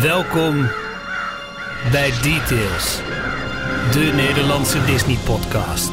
[0.00, 0.68] Welkom
[1.90, 3.00] bij Details,
[3.92, 5.90] de Nederlandse Disney-podcast.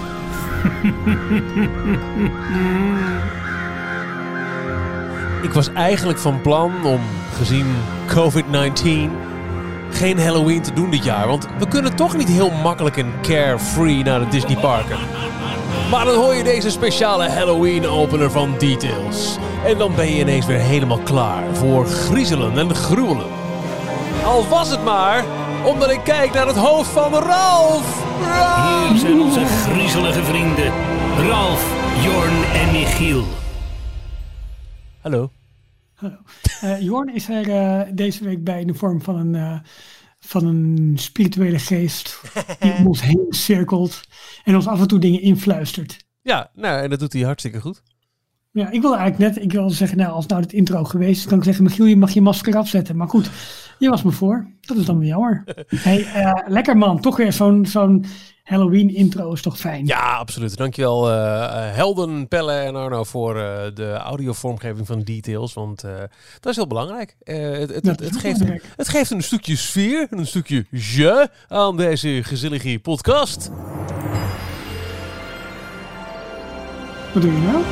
[5.48, 7.00] Ik was eigenlijk van plan om,
[7.34, 7.66] gezien
[8.08, 9.12] COVID-19,
[9.92, 11.28] geen Halloween te doen dit jaar.
[11.28, 14.98] Want we kunnen toch niet heel makkelijk en carefree naar de Disneyparken.
[15.92, 19.38] Maar dan hoor je deze speciale Halloween-opener van Details.
[19.66, 23.39] En dan ben je ineens weer helemaal klaar voor griezelen en gruwelen.
[24.24, 25.26] Al was het maar
[25.66, 28.04] omdat ik kijk naar het hoofd van Ralf.
[28.90, 30.74] Hier zijn onze griezelige vrienden,
[31.28, 31.74] Ralf,
[32.04, 33.24] Jorn en Michiel.
[35.02, 35.32] Hallo.
[35.94, 36.16] Hallo.
[36.62, 39.60] Eh, Jorn is er eh, deze week bij in de vorm van een, eh,
[40.20, 42.22] van een spirituele geest
[42.60, 44.02] die om ons heen cirkelt
[44.44, 45.98] en ons af en toe dingen influistert.
[46.22, 47.82] Ja, nou, en dat doet hij hartstikke goed.
[48.52, 51.28] Ja, ik wil eigenlijk net, ik wil zeggen, nou, als nou het intro geweest is,
[51.28, 52.98] kan ik zeggen, Michiel, je mag je masker afzetten.
[52.98, 53.30] Maar goed,
[53.80, 54.48] je was me voor.
[54.62, 55.44] Dat is dan weer jammer.
[55.76, 58.06] hey, eh, lekker man, toch weer zo'n zo'n
[58.44, 59.86] Halloween intro is toch fijn.
[59.86, 60.58] Ja, absoluut.
[60.58, 65.54] Dankjewel uh, uh, Helden, Pelle en Arno voor uh, de audiovormgeving van Details.
[65.54, 65.82] Want
[66.40, 67.16] dat is heel belangrijk.
[67.24, 71.78] het, het, het, het geeft een, het geeft een stukje sfeer, een stukje je aan
[71.78, 73.52] deze gezellige podcast.
[77.14, 77.64] Wat doe je nou?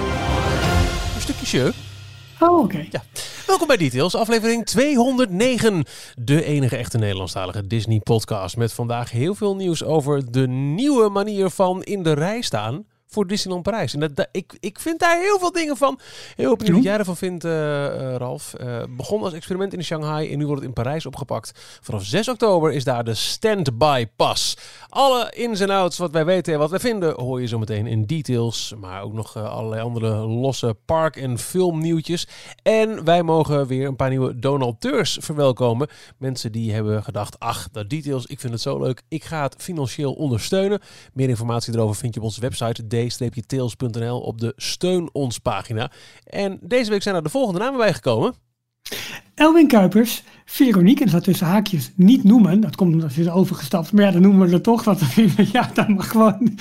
[1.27, 1.73] Stukje je.
[2.39, 2.63] Oh, oké.
[2.63, 2.87] Okay.
[2.91, 3.03] Ja.
[3.47, 5.83] Welkom bij Details, aflevering 209.
[6.15, 8.57] De enige echte Nederlandstalige Disney podcast.
[8.57, 13.27] Met vandaag heel veel nieuws over de nieuwe manier van in de rij staan voor
[13.27, 13.93] Disneyland Parijs.
[13.93, 15.99] En dat, dat, ik, ik vind daar heel veel dingen van.
[16.35, 18.53] Heel benieuwd wat jij ervan vindt, uh, uh, Ralf.
[18.61, 21.51] Uh, begon als experiment in Shanghai en nu wordt het in Parijs opgepakt.
[21.81, 24.57] Vanaf 6 oktober is daar de Standby Pass.
[24.89, 27.87] Alle ins en outs wat wij weten en wat wij vinden hoor je zo meteen
[27.87, 28.73] in details.
[28.79, 32.27] Maar ook nog allerlei andere losse park- en filmnieuwtjes.
[32.63, 35.87] En wij mogen weer een paar nieuwe donateurs verwelkomen.
[36.17, 39.01] Mensen die hebben gedacht, ach, dat details, ik vind het zo leuk.
[39.07, 40.79] Ik ga het financieel ondersteunen.
[41.13, 45.91] Meer informatie erover vind je op onze website d-tails.nl op de Steun ons pagina.
[46.23, 48.33] En deze week zijn er de volgende namen bijgekomen.
[49.35, 52.61] Elwin Kuipers, Veronique, en dat tussen haakjes niet noemen.
[52.61, 53.91] Dat komt omdat ze is overgestapt.
[53.91, 54.83] Maar ja, dan noemen we het toch.
[54.83, 55.01] Want
[55.53, 56.57] ja, dat mag gewoon.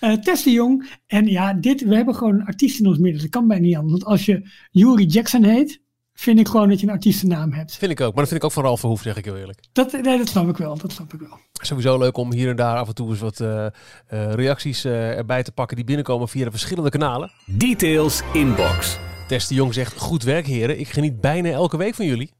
[0.00, 0.88] Uh, Jong.
[1.06, 3.20] En ja, dit, we hebben gewoon een artiest in ons midden.
[3.20, 3.92] Dat kan bijna niet anders.
[3.92, 5.80] Want als je Yuri Jackson heet,
[6.20, 7.76] vind ik gewoon dat je een artiestennaam hebt.
[7.76, 9.60] Vind ik ook, maar dat vind ik ook van Ralf Verhoef, zeg ik heel eerlijk.
[9.72, 11.38] Dat, nee, dat snap ik wel, dat snap ik wel.
[11.52, 15.16] Sowieso leuk om hier en daar af en toe eens wat uh, uh, reacties uh,
[15.16, 17.30] erbij te pakken die binnenkomen via de verschillende kanalen.
[17.46, 18.98] Details inbox.
[19.28, 22.32] Tess de Jong zegt, goed werk heren, ik geniet bijna elke week van jullie.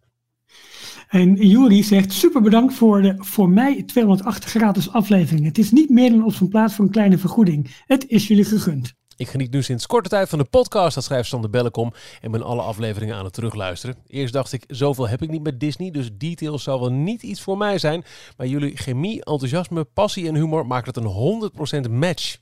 [1.09, 5.47] En Juri zegt, super bedankt voor de voor mij 208 gratis aflevering.
[5.47, 7.83] Het is niet meer dan op zijn plaats voor een kleine vergoeding.
[7.87, 8.97] Het is jullie gegund.
[9.19, 12.43] Ik geniet nu sinds korte tijd van de podcast, dat schrijft Sander Bellekom, en ben
[12.43, 13.97] alle afleveringen aan het terugluisteren.
[14.07, 17.41] Eerst dacht ik, zoveel heb ik niet met Disney, dus details zal wel niet iets
[17.41, 18.05] voor mij zijn.
[18.37, 22.37] Maar jullie chemie, enthousiasme, passie en humor maken het een 100% match.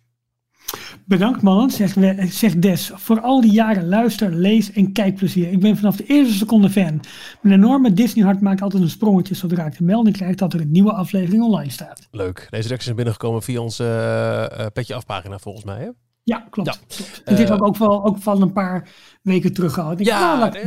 [1.05, 1.97] Bedankt mannen, zegt,
[2.35, 2.91] zegt Des.
[2.95, 5.51] Voor al die jaren luister, lees en kijkplezier.
[5.51, 7.01] Ik ben vanaf de eerste seconde fan.
[7.41, 10.61] Mijn enorme Disney hart maakt altijd een sprongetje zodra ik de melding krijg dat er
[10.61, 12.09] een nieuwe aflevering online staat.
[12.11, 12.47] Leuk.
[12.51, 15.81] Deze reacties zijn binnengekomen via onze uh, uh, petje afpagina volgens mij.
[15.81, 15.91] Hè?
[16.27, 16.69] Ja, klopt.
[16.69, 16.97] Ja.
[16.97, 17.23] klopt.
[17.25, 18.89] En dit uh, ook, ook, wel, ook van een paar
[19.23, 20.01] weken terug gehad.
[20.01, 20.63] Ik ja, ah, ja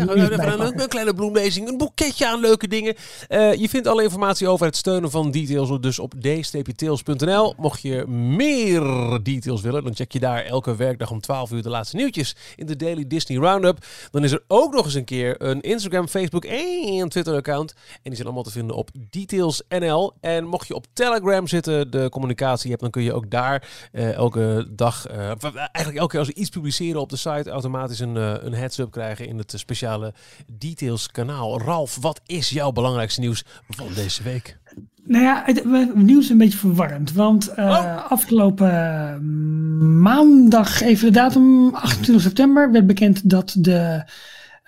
[0.59, 2.96] een, kleine bloemlezing, een boeketje aan leuke dingen.
[3.30, 7.53] Uh, je vindt alle informatie over het steunen van details dus op d-tails.nl.
[7.58, 8.84] Mocht je meer
[9.24, 12.66] details willen, dan check je daar elke werkdag om 12 uur de laatste nieuwtjes in
[12.66, 13.86] de Daily Disney Roundup.
[14.12, 17.74] Dan is er ook nog eens een keer een Instagram, Facebook en Twitter account.
[17.74, 20.14] En die zijn allemaal te vinden op details.nl.
[20.19, 24.14] En mocht je op Telegram zitten, de communicatie hebt, dan kun je ook daar uh,
[24.14, 25.08] elke dag,
[25.56, 28.92] eigenlijk elke keer als we iets publiceren op de site, automatisch een, uh, een heads-up
[28.92, 30.14] krijgen in het speciale
[30.58, 31.62] Details kanaal.
[31.62, 34.58] Ralf, wat is jouw belangrijkste nieuws van deze week?
[35.04, 37.14] Nou ja, het, het nieuws is een beetje verwarrend.
[37.14, 38.12] Want uh, oh.
[38.12, 44.04] afgelopen maandag, even de datum, 28 september, werd bekend dat de,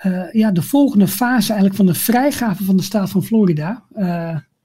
[0.03, 3.83] uh, ja, de volgende fase eigenlijk van de vrijgave van de staat van Florida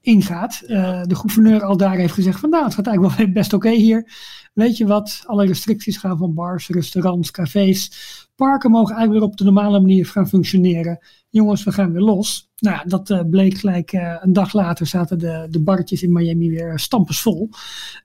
[0.07, 0.63] ingaat.
[0.67, 3.67] Uh, de gouverneur al daar heeft gezegd van nou, het gaat eigenlijk wel best oké
[3.67, 4.13] okay hier.
[4.55, 7.91] Weet je wat, alle restricties gaan van bars, restaurants, cafés.
[8.35, 10.99] Parken mogen eigenlijk weer op de normale manier gaan functioneren.
[11.31, 12.51] Jongens, we gaan weer los.
[12.57, 16.13] Nou ja, dat uh, bleek gelijk uh, een dag later zaten de, de barretjes in
[16.13, 17.49] Miami weer stampensvol.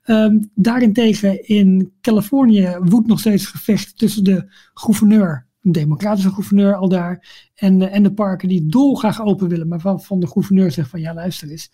[0.04, 6.88] Um, daarentegen in Californië woedt nog steeds gevecht tussen de gouverneur een democratische gouverneur al
[6.88, 7.48] daar.
[7.54, 11.00] En, en de parken die dolgraag open willen, maar van, van de gouverneur zegt van
[11.00, 11.70] ja luister eens.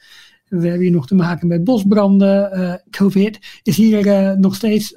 [0.48, 2.58] We hebben hier nog te maken met bosbranden.
[2.58, 4.92] Uh, COVID is hier uh, nog steeds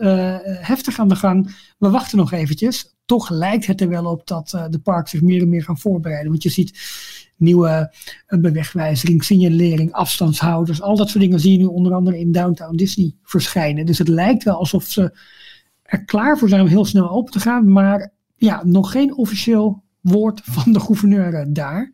[0.61, 1.55] heftig aan de gang.
[1.77, 2.95] We wachten nog eventjes.
[3.05, 6.29] Toch lijkt het er wel op dat de parken zich meer en meer gaan voorbereiden.
[6.31, 6.79] Want je ziet
[7.35, 7.93] nieuwe
[8.27, 10.81] bewegwijzering, signalering, afstandshouders.
[10.81, 13.85] Al dat soort dingen zie je nu onder andere in Downtown Disney verschijnen.
[13.85, 15.17] Dus het lijkt wel alsof ze
[15.83, 17.71] er klaar voor zijn om heel snel open te gaan.
[17.71, 18.11] Maar
[18.41, 21.91] ja, nog geen officieel woord van de gouverneur daar.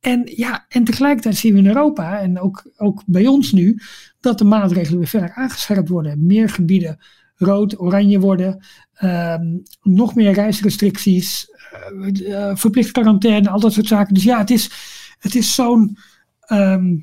[0.00, 3.78] En ja, en tegelijkertijd zien we in Europa en ook, ook bij ons nu
[4.20, 6.26] dat de maatregelen weer verder aangescherpt worden.
[6.26, 6.98] Meer gebieden
[7.36, 11.46] rood, oranje worden, ehm, nog meer reisrestricties,
[11.92, 14.14] uh, verplicht quarantaine, al dat soort zaken.
[14.14, 14.70] Dus ja, het is,
[15.18, 15.98] het is zo'n
[16.40, 16.96] ehm,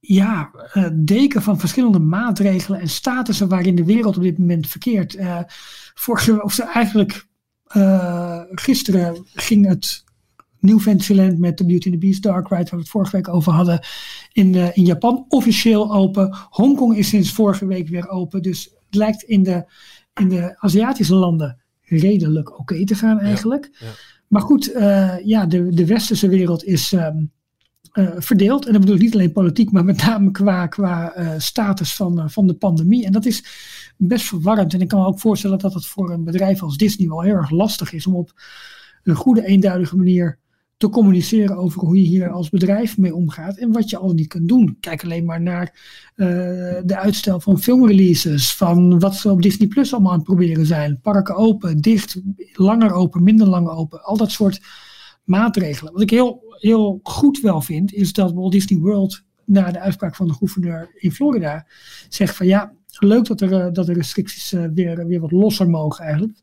[0.00, 0.50] ja,
[0.92, 5.18] deken van verschillende maatregelen en statussen waarin de wereld op dit moment verkeert.
[5.94, 7.27] Vorige, of eigenlijk
[8.54, 10.04] gisteren ging het
[10.60, 13.28] Nieuw Fantasyland met The Beauty and the Beast Dark Ride, waar we het vorige week
[13.28, 13.80] over hadden,
[14.32, 16.36] in, uh, in Japan officieel open.
[16.50, 18.42] Hongkong is sinds vorige week weer open.
[18.42, 19.72] Dus het lijkt in de,
[20.14, 23.70] in de Aziatische landen redelijk oké te gaan eigenlijk.
[23.78, 23.86] Ja,
[24.28, 27.32] Maar goed, uh, ja, de, de westerse wereld is um,
[27.98, 28.66] uh, verdeeld.
[28.66, 32.46] En dat bedoel ik niet alleen politiek, maar met name qua, qua status van, van
[32.46, 33.04] de pandemie.
[33.04, 33.44] En dat is
[33.96, 34.74] best verwarrend.
[34.74, 37.34] En ik kan me ook voorstellen dat het voor een bedrijf als Disney wel heel
[37.34, 38.32] erg lastig is om op
[39.02, 40.38] een goede, eenduidige manier
[40.76, 44.28] te communiceren over hoe je hier als bedrijf mee omgaat en wat je al niet
[44.28, 44.76] kunt doen.
[44.80, 45.72] Kijk alleen maar naar
[46.84, 51.00] de uitstel van filmreleases, van wat ze op Disney Plus allemaal aan het proberen zijn.
[51.00, 52.20] Parken open, dicht,
[52.52, 54.60] langer open, minder lang open, al dat soort
[55.28, 55.92] maatregelen.
[55.92, 60.16] Wat ik heel, heel goed wel vind, is dat Walt Disney World na de uitspraak
[60.16, 61.66] van de gouverneur in Florida
[62.08, 65.70] zegt van ja, leuk dat er, uh, dat de restricties uh, weer, weer wat losser
[65.70, 66.38] mogen eigenlijk.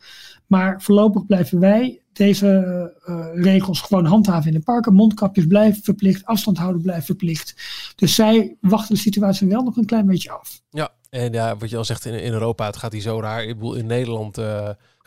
[0.47, 4.93] Maar voorlopig blijven wij deze uh, regels gewoon handhaven in de parken.
[4.93, 7.55] Mondkapjes blijven verplicht, afstand houden blijft verplicht.
[7.95, 10.61] Dus zij wachten de situatie wel nog een klein beetje af.
[10.69, 13.43] Ja, en ja, wat je al zegt, in, in Europa, het gaat hier zo raar.
[13.43, 14.37] Ik bedoel, in Nederland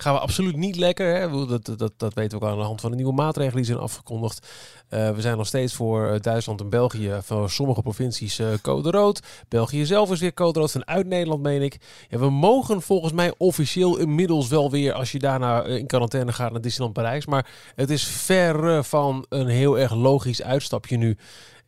[0.01, 1.15] gaan we absoluut niet lekker.
[1.15, 1.47] Hè?
[1.47, 3.79] Dat, dat, dat weten we ook aan de hand van de nieuwe maatregelen die zijn
[3.79, 4.47] afgekondigd.
[4.91, 9.21] Uh, we zijn nog steeds voor Duitsland en België, voor sommige provincies, uh, code rood.
[9.49, 11.79] België zelf is weer code rood, vanuit Nederland meen ik.
[12.09, 16.53] Ja, we mogen volgens mij officieel inmiddels wel weer, als je daarna in quarantaine gaat
[16.53, 17.27] naar Disneyland Parijs.
[17.27, 21.17] Maar het is verre van een heel erg logisch uitstapje nu.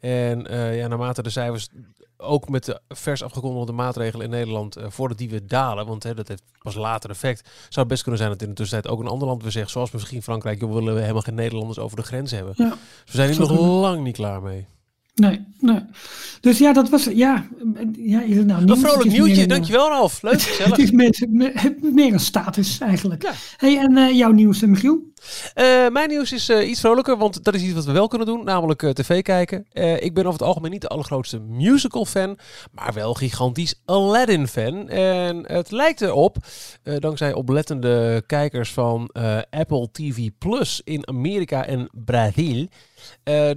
[0.00, 1.69] En ja, naarmate de cijfers
[2.20, 6.14] ook met de vers afgekondigde maatregelen in Nederland, uh, voordat die weer dalen, want hè,
[6.14, 9.00] dat heeft pas later effect, zou het best kunnen zijn dat in de tussentijd ook
[9.00, 11.96] een ander land weer zegt, zoals misschien Frankrijk, joh, willen we helemaal geen Nederlanders over
[11.96, 12.55] de grens hebben.
[12.56, 14.67] Ja, dus we zijn hier nog lang niet klaar mee.
[15.14, 15.81] Nee, nee.
[16.40, 17.46] Dus ja, dat was, ja,
[17.93, 18.70] ja nou nieuws?
[18.70, 20.22] Een vrolijk nieuwtje, dankjewel Ralf.
[20.22, 23.22] Leuk, het is meer, meer, meer, een status eigenlijk.
[23.22, 23.32] Ja.
[23.56, 25.10] Hey, en uh, jouw nieuws, Michiel?
[25.55, 28.26] Uh, mijn nieuws is uh, iets vrolijker, want dat is iets wat we wel kunnen
[28.26, 29.67] doen, namelijk uh, tv kijken.
[29.99, 32.38] ik ben over het algemeen niet de allergrootste musical fan,
[32.72, 34.88] maar wel gigantisch Aladdin fan.
[34.88, 36.37] En het lijkt erop,
[36.82, 39.11] dankzij oplettende kijkers van
[39.50, 42.69] Apple TV Plus in Amerika en Brazil,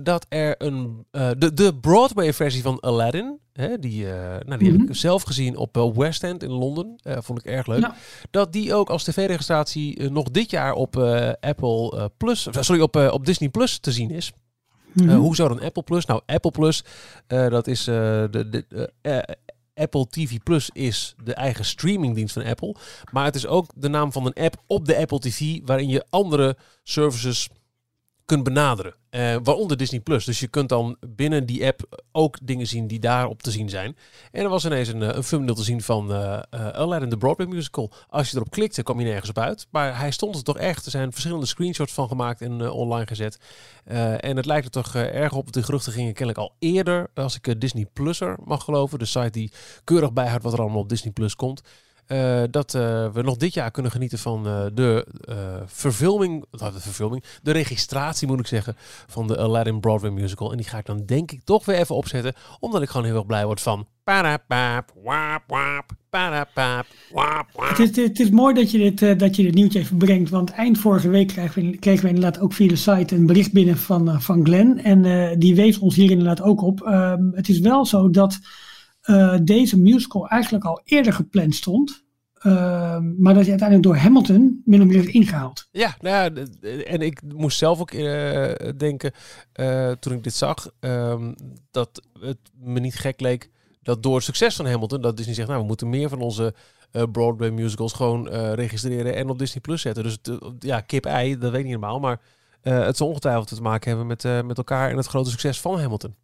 [0.01, 4.59] dat er een, de, de Broadway versie van Aladdin, Hè, die uh, nou, die mm
[4.59, 4.79] -hmm.
[4.79, 6.95] heb ik zelf gezien op uh, West End in Londen.
[7.03, 7.79] Uh, vond ik erg leuk.
[7.79, 7.95] Ja.
[8.31, 10.97] Dat die ook als tv-registratie nog dit jaar op
[11.39, 14.31] Apple Plus, sorry, op, op Disney Plus te zien is.
[14.93, 15.17] Mm -hmm.
[15.17, 16.05] hoe zou dan Apple Plus?
[16.05, 16.83] Nou, Apple Plus,
[17.27, 19.37] dat is de, de
[19.73, 22.75] Apple TV Plus is de eigen streamingdienst van Apple.
[23.11, 26.05] Maar het is ook de naam van een app op de Apple TV waarin je
[26.09, 27.49] andere services
[28.25, 28.95] kunt benaderen.
[29.11, 30.25] Uh, waaronder Disney Plus.
[30.25, 33.97] Dus je kunt dan binnen die app ook dingen zien die daarop te zien zijn.
[34.31, 37.47] En er was ineens een, een thumbnail te zien van uh, uh, Aladdin the Broadway
[37.47, 37.91] musical.
[38.09, 39.67] Als je erop klikte, kwam je nergens op uit.
[39.71, 40.85] Maar hij stond er toch echt.
[40.85, 43.37] Er zijn verschillende screenshots van gemaakt en online gezet.
[44.19, 45.51] en het lijkt er toch erg op.
[45.51, 47.09] De geruchten gingen kennelijk al eerder.
[47.13, 48.99] Als ik Disney Pluser mag geloven.
[48.99, 49.51] De site die
[49.83, 51.61] keurig bijhoudt wat er allemaal op Disney Plus komt.
[52.07, 52.81] Uh, dat uh,
[53.13, 55.07] we nog dit jaar kunnen genieten van uh, de
[55.65, 58.75] verfilming, de verfilming, de registratie moet ik zeggen,
[59.07, 60.51] van de Aladdin Broadway musical.
[60.51, 63.15] En die ga ik dan denk ik toch weer even opzetten, omdat ik gewoon heel
[63.15, 63.87] erg blij word van.
[67.69, 70.51] Het is, het is mooi dat je, dit, dat je dit nieuwtje even brengt, want
[70.51, 73.77] eind vorige week kregen we, kregen we inderdaad ook via de site een bericht binnen
[73.77, 74.79] van, van Glenn.
[74.79, 76.81] En die wees ons hier inderdaad ook op.
[76.81, 78.39] Ehm, het is wel zo dat
[79.09, 82.03] uh, deze musical eigenlijk al eerder gepland stond.
[82.45, 82.53] Uh,
[83.17, 85.67] maar dat is uiteindelijk door Hamilton min of meer ingehaald.
[85.71, 86.43] Ja, nou ja,
[86.83, 89.11] en ik moest zelf ook uh, denken
[89.99, 91.35] toen ik dit zag, um,
[91.71, 93.49] dat het me niet gek leek
[93.81, 96.53] dat door het succes van Hamilton, dat Disney zegt, nou we moeten meer van onze
[97.11, 100.03] Broadway musicals gewoon registreren en op Disney Plus zetten.
[100.03, 100.17] Dus
[100.59, 102.21] ja, kip-ei, dat weet ik niet helemaal, maar
[102.61, 106.15] het zal ongetwijfeld te maken hebben met, met elkaar en het grote succes van Hamilton.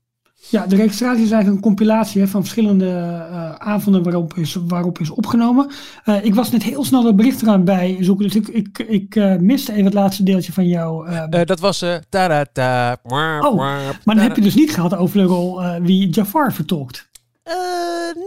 [0.48, 5.00] Ja, de registratie is eigenlijk een compilatie hè, van verschillende uh, avonden waarop is, waarop
[5.00, 5.72] is opgenomen.
[6.06, 9.16] Uh, ik was net heel snel het bericht eraan bij zoeken, dus ik, ik, ik
[9.16, 11.10] uh, miste even het laatste deeltje van jou.
[11.46, 15.62] dat was ta ta Oh, maar dan heb je dus niet gehad over de rol
[15.82, 17.10] wie Jafar vertolkt.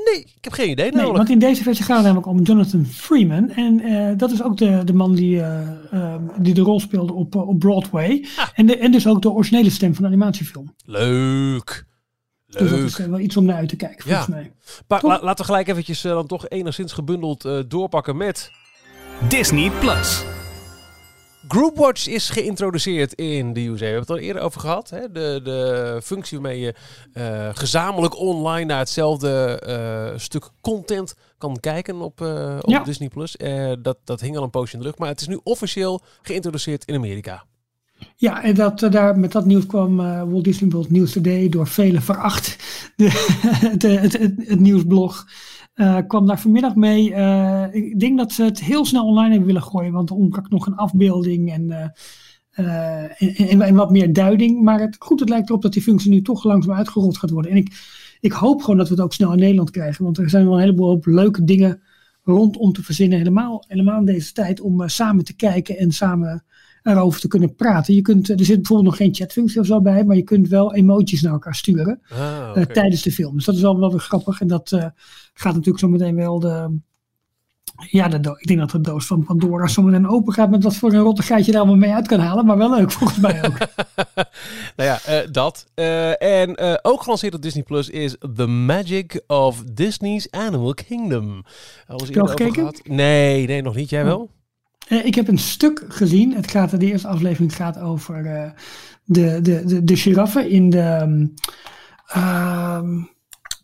[0.05, 0.93] nee, ik heb geen idee.
[0.93, 3.51] Nee, want in deze versie gaat het namelijk om Jonathan Freeman.
[3.51, 5.43] En dat is ook de, de man die,
[6.39, 8.27] die de rol speelde op, op Broadway.
[8.37, 8.47] Ah.
[8.55, 10.75] En, de, en dus ook de originele stem van de animatiefilm.
[10.85, 11.91] Leuk.
[12.59, 14.51] Dus dat is wel iets om naar uit te kijken, volgens ja.
[14.89, 15.11] mij.
[15.21, 18.51] laten we gelijk eventjes uh, dan toch enigszins gebundeld uh, doorpakken met...
[19.29, 20.25] Disney Plus.
[21.49, 23.79] Groupwatch is geïntroduceerd in de USA.
[23.79, 24.91] We hebben het al eerder over gehad.
[24.91, 25.13] Hè?
[25.13, 26.75] De, de functie waarmee je
[27.15, 32.21] uh, gezamenlijk online naar hetzelfde stuk content kan kijken op,
[32.61, 32.83] op ja.
[32.83, 33.37] Disney Plus.
[33.83, 34.99] dat, dat hing al een poosje in de lucht.
[34.99, 37.45] Maar het is nu officieel geïntroduceerd in Amerika.
[38.17, 41.49] Ja, en dat, eh, daar, met dat nieuws kwam uh, Walt Disney World News Today
[41.49, 42.57] door velen veracht.
[42.97, 45.27] De, het, het, het, het, nieuwsblog
[46.07, 47.05] kwam daar vanmiddag mee.
[47.73, 50.67] ik denk dat ze het heel snel online hebben willen gooien, want er ontbrak nog
[50.67, 51.93] een afbeelding en,
[52.51, 54.63] en, en, wat meer duiding.
[54.63, 57.51] Maar het, goed, het lijkt erop dat die functie nu toch langzaam uitgerold gaat worden.
[57.51, 57.73] En ik,
[58.21, 60.55] ik hoop gewoon dat we het ook snel in Nederland krijgen, want er zijn wel
[60.55, 61.83] een heleboel leuke dingen
[62.23, 63.19] rondom te verzinnen.
[63.19, 66.45] Helemaal, helemaal in deze tijd om samen te kijken en samen
[66.83, 67.95] erover te kunnen praten.
[67.95, 70.75] Je kunt, er zit bijvoorbeeld nog geen chatfunctie of zo bij, maar je kunt wel
[70.75, 73.35] emojis naar elkaar sturen ah, eh, tijdens de film.
[73.35, 74.41] Dus dat is wel, wel weer grappig.
[74.41, 74.85] En dat uh,
[75.35, 76.79] gaat natuurlijk zo meteen wel de.
[77.91, 80.77] Ja, de ik denk dat de doos van Pandora zo meteen open gaat met wat
[80.77, 82.47] voor een rottigheidje daar allemaal mee uit kan halen.
[82.47, 83.59] Maar wel leuk, volgens mij ook.
[84.77, 85.67] nou ja, uh, dat.
[86.19, 91.45] en ook gelanceerd op Disney Plus is The Magic of Disney's Animal Kingdom.
[91.87, 92.55] Heb je al gekeken?
[92.55, 92.81] Gehad?
[92.85, 93.91] Nee, nee, nog niet.
[93.91, 94.31] Jij wel?
[94.93, 96.35] Uh, ik heb een stuk gezien.
[96.35, 98.51] Het gaat, de eerste aflevering gaat over uh,
[99.05, 101.01] de, de, de, de giraffen in de.
[102.17, 103.11] Um,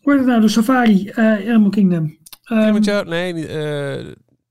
[0.01, 0.41] hoe heet het nou?
[0.41, 2.01] De safari, uh, Animal Kingdom.
[2.01, 3.09] Um, Kilimanjaro?
[3.09, 3.47] Nee,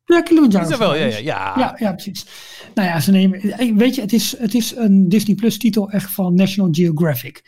[0.04, 0.70] ja, Kilimanjaro.
[0.70, 1.54] Is wel, ja, ja, ja.
[1.56, 1.74] ja.
[1.78, 2.26] Ja, precies.
[2.74, 3.76] Nou ja, ze nemen.
[3.76, 7.42] Weet je, het is, het is een Disney Plus titel echt van National Geographic.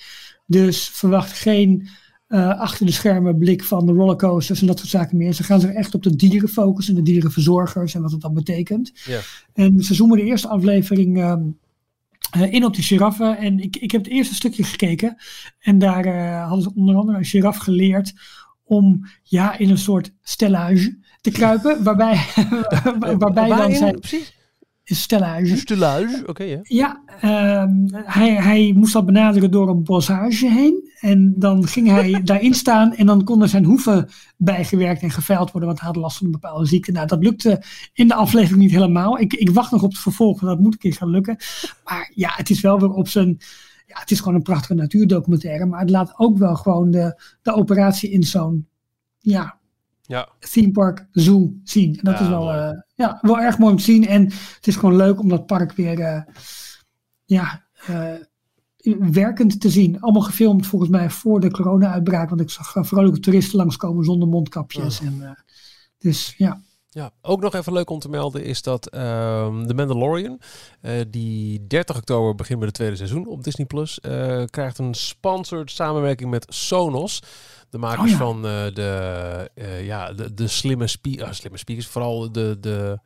[0.47, 1.89] Dus verwacht geen
[2.31, 5.33] uh, achter de schermen blik van de rollercoasters en dat soort zaken meer.
[5.33, 8.93] Ze gaan zich echt op de dieren focussen, de dierenverzorgers en wat het dan betekent.
[9.05, 9.21] Ja.
[9.53, 13.39] En ze zoomen de eerste aflevering uh, in op die giraffen.
[13.39, 15.17] En ik, ik heb het eerste stukje gekeken.
[15.59, 18.13] En daar uh, hadden ze onder andere een giraf geleerd
[18.65, 21.83] om ja, in een soort stellage te kruipen.
[21.85, 22.27] waarbij
[23.19, 24.01] waarbij dan zijn.
[24.01, 24.39] Precies?
[24.85, 25.57] stellage.
[25.57, 26.45] Stellage, oké.
[26.45, 30.89] ja, ja ehm, hij, hij moest dat benaderen door een bossage heen.
[31.00, 35.69] En dan ging hij daarin staan en dan konden zijn hoeven bijgewerkt en geveild worden,
[35.69, 36.92] want hij had last van een bepaalde ziekte.
[36.92, 39.19] Nou, dat lukte in de aflevering niet helemaal.
[39.19, 41.37] Ik, ik wacht nog op het vervolg, dat moet een keer gaan lukken.
[41.85, 43.38] Maar ja, het is wel weer op zijn.
[43.87, 47.54] Ja, het is gewoon een prachtige natuurdocumentaire, maar het laat ook wel gewoon de, de
[47.54, 48.69] operatie in zo'n
[49.19, 49.59] ja,
[50.02, 50.28] ja.
[50.38, 51.99] theme park zoo zien.
[51.99, 54.07] En dat ja, is wel, uh, ja, wel erg mooi om te zien.
[54.07, 56.23] En het is gewoon leuk om dat park weer uh,
[57.25, 58.12] ja, uh,
[58.99, 60.01] werkend te zien.
[60.01, 62.29] Allemaal gefilmd volgens mij voor de corona-uitbraak.
[62.29, 65.01] Want ik zag vrolijke toeristen langskomen zonder mondkapjes.
[65.01, 65.37] En,
[65.99, 66.61] dus ja.
[66.93, 69.01] Ja, ook nog even leuk om te melden is dat uh,
[69.67, 70.41] The Mandalorian,
[70.83, 74.95] uh, die 30 oktober begint met het tweede seizoen op Disney Plus, uh, krijgt een
[74.95, 77.23] sponsored samenwerking met Sonos.
[77.69, 79.51] De makers oh van de,
[79.83, 82.99] ja, de, de slimme, spe slimme speakers, vooral de, de,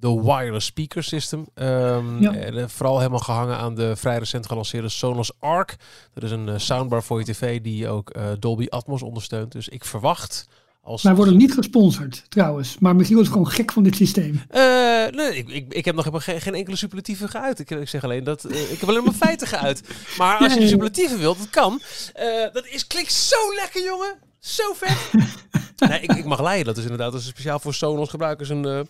[0.00, 1.46] de wireless speaker system.
[1.54, 2.34] Um, ja.
[2.34, 5.76] en, vooral helemaal gehangen aan de vrij recent gelanceerde Sonos Arc.
[6.14, 9.52] Dat is een soundbar voor je tv die ook Dolby Atmos ondersteunt.
[9.52, 10.48] Dus ik verwacht
[10.88, 11.02] als...
[11.02, 14.42] Wij worden niet gesponsord trouwens, maar Michiel is gewoon gek van dit systeem.
[14.50, 17.58] Uh, nee, ik, ik, ik heb nog helemaal geen, geen enkele superlatieve geuit.
[17.58, 19.82] Ik, ik zeg alleen dat uh, ik heb alleen maar feiten geuit.
[20.18, 21.80] Maar als je superlatieven wilt, dat kan.
[22.20, 24.14] Uh, dat is, klinkt zo lekker, jongen.
[24.38, 25.10] Zo vet.
[25.88, 26.66] nee, ik, ik mag leiden.
[26.66, 28.88] Dat is inderdaad dat is speciaal voor Sonos gebruikers een,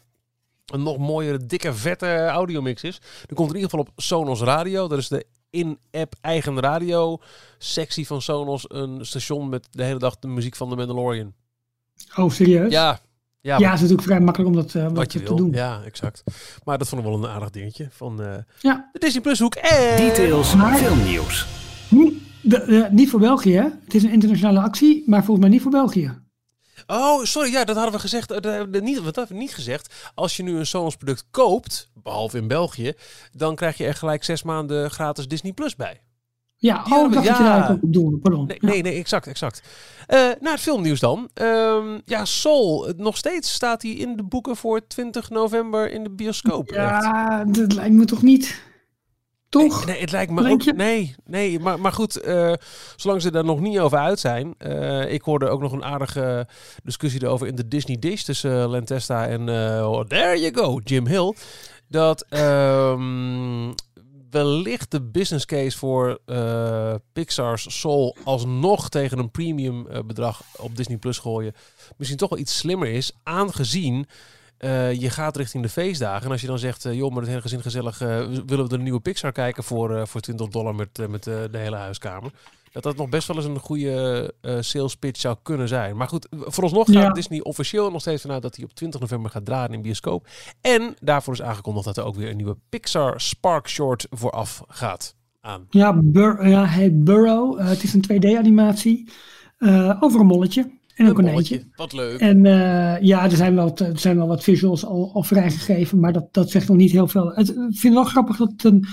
[0.72, 3.00] een nog mooiere, dikke, vette audiomix is.
[3.26, 4.88] Er komt in ieder geval op Sonos Radio.
[4.88, 7.18] Dat is de in-app eigen radio
[7.58, 8.64] sectie van Sonos.
[8.68, 11.32] Een station met de hele dag de muziek van de Mandalorian.
[12.16, 12.72] Oh, serieus?
[12.72, 13.00] Ja.
[13.40, 15.52] Ja, ja, het is natuurlijk vrij makkelijk om dat, uh, wat je te doen.
[15.52, 16.22] Ja, exact.
[16.64, 18.88] Maar dat vond ik wel een aardig dingetje van uh, ja.
[18.92, 19.54] de Disney Plus hoek.
[19.54, 19.96] En...
[19.96, 21.46] Details, filmnieuws.
[21.88, 22.14] Niet,
[22.90, 23.68] niet voor België, hè?
[23.84, 26.18] Het is een internationale actie, maar volgens mij niet voor België.
[26.90, 28.28] Oh, sorry, ja, dat hadden we gezegd.
[28.28, 30.10] Dat hebben we niet, wat hebben we niet gezegd.
[30.14, 32.92] Als je nu een Sonos product koopt, behalve in België,
[33.32, 36.00] dan krijg je er gelijk zes maanden gratis Disney Plus bij.
[36.56, 37.08] Ja, oh, ja.
[37.08, 38.20] dat je daar ook op doen.
[38.20, 38.46] Pardon.
[38.46, 39.62] Nee, nee, nee, exact, exact.
[40.08, 41.28] Uh, naar het filmnieuws dan.
[41.42, 46.10] Uh, ja, Soul, nog steeds staat hij in de boeken voor 20 november in de
[46.10, 46.70] bioscoop.
[46.70, 48.62] Ja, dat lijkt me toch niet.
[49.48, 49.86] Toch?
[49.86, 50.64] Nee, het lijkt me ook.
[50.74, 52.52] Nee, nee, maar, maar goed, eh,
[52.96, 54.54] zolang ze daar nog niet over uit zijn.
[54.58, 56.48] eh, ik hoorde ook nog een aardige
[56.82, 60.80] discussie erover in de Disney Dish tussen uh, Lentesta en eh, oh, there you go,
[60.84, 61.34] Jim Hill.
[61.88, 63.72] Dat ehm,
[64.30, 70.76] wellicht de business case voor eh, Pixar's Soul alsnog tegen een premium eh, bedrag op
[70.76, 71.54] Disney Plus gooien
[71.96, 74.06] misschien toch wel iets slimmer is, aangezien
[74.58, 76.24] uh, je gaat richting de feestdagen.
[76.24, 78.08] En als je dan zegt, uh, joh, maar het hele gezin gezellig, uh,
[78.46, 82.30] willen we de nieuwe Pixar kijken voor, voor 20 dollar met, met de hele huiskamer.
[82.72, 85.96] Dat dat nog best wel eens een goede sales pitch zou kunnen zijn.
[85.96, 87.10] Maar goed, vooralsnog gaat ja.
[87.10, 90.26] Disney officieel nog steeds vanuit dat hij op 20 november gaat draaien in bioscoop.
[90.60, 95.14] En daarvoor is aangekondigd dat er ook weer een nieuwe Pixar Spark Short vooraf gaat
[95.40, 95.66] aan.
[95.70, 97.58] Ja, Bur ja hij Burrow.
[97.58, 99.08] het is een 2D-animatie
[100.00, 100.77] over een molletje.
[100.98, 101.64] En een, een konijntje.
[101.76, 102.20] Wat leuk.
[102.20, 106.12] En uh, ja, er zijn, wel, er zijn wel wat visuals al, al vrijgegeven, maar
[106.12, 107.32] dat, dat zegt nog niet heel veel.
[107.34, 108.86] Het, ik vind het wel grappig dat het een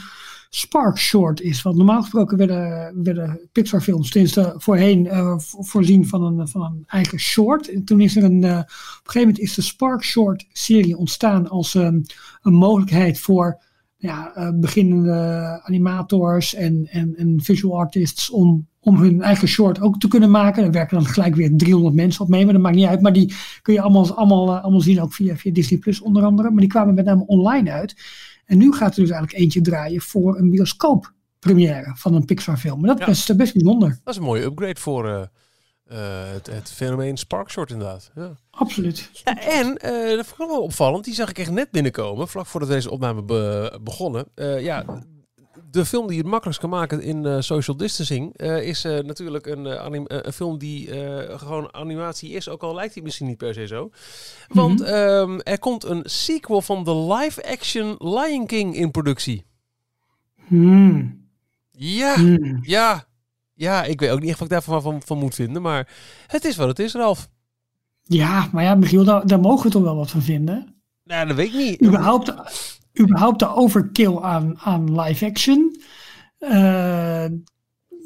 [0.49, 1.61] Spark Short is.
[1.61, 6.83] Want normaal gesproken werden, werden Pixar films tenminste voorheen uh, voorzien van een, van een
[6.87, 7.69] eigen short.
[7.69, 8.65] En toen is er een, uh, op een
[9.03, 12.01] gegeven moment is de Spark Short serie ontstaan als um,
[12.41, 13.63] een mogelijkheid voor
[13.97, 19.99] ja, uh, beginnende animators en, en, en visual artists om, om hun eigen short ook
[19.99, 20.63] te kunnen maken.
[20.63, 23.01] Daar werken dan gelijk weer 300 mensen op mee, maar dat maakt niet uit.
[23.01, 26.23] Maar die kun je allemaal, allemaal, uh, allemaal zien, ook via, via Disney Plus onder
[26.23, 26.49] andere.
[26.49, 27.95] Maar die kwamen met name online uit.
[28.45, 32.57] En nu gaat er dus eigenlijk eentje draaien voor een bioscoop première van een Pixar
[32.57, 32.79] film.
[32.79, 33.07] Maar dat Ja.
[33.07, 33.89] is best, best bijzonder.
[34.03, 35.21] Dat is een mooie upgrade voor eh,
[35.85, 38.11] eh, het, het fenomeen Spark Short inderdaad.
[38.15, 38.31] Ja.
[38.51, 39.09] Absoluut.
[39.23, 41.03] Ja, en eh, dat vond ik wel opvallend.
[41.05, 44.25] Die zag ik echt net binnenkomen, vlak voordat deze opname be- begonnen.
[44.35, 44.85] Eh, ja,
[45.75, 49.45] de film die het makkelijkst kan maken in eh, social distancing eh, is eh, natuurlijk
[49.45, 49.65] een,
[50.25, 50.87] een film die
[51.37, 53.89] gewoon animatie is, ook al lijkt die misschien niet per se zo.
[54.47, 54.89] Want Mhm.
[54.89, 59.45] ehm, er komt een sequel van de live-action Lion King in productie.
[60.47, 61.23] Hmm.
[61.71, 62.59] Ja, Hmm.
[62.61, 63.05] ja,
[63.53, 63.83] ja.
[63.83, 65.89] Ik weet ook niet echt wat ik daarvan van, van moet vinden, maar
[66.27, 67.27] het is wat het is, Ralf.
[68.03, 70.75] Ja, maar ja, Michiel, daar, daar mogen we toch wel wat van vinden.
[71.03, 71.83] Nou, dat weet ik niet.
[71.85, 72.33] überhaupt,
[72.99, 75.81] überhaupt de overkill aan, aan live action.
[76.37, 77.25] Eh,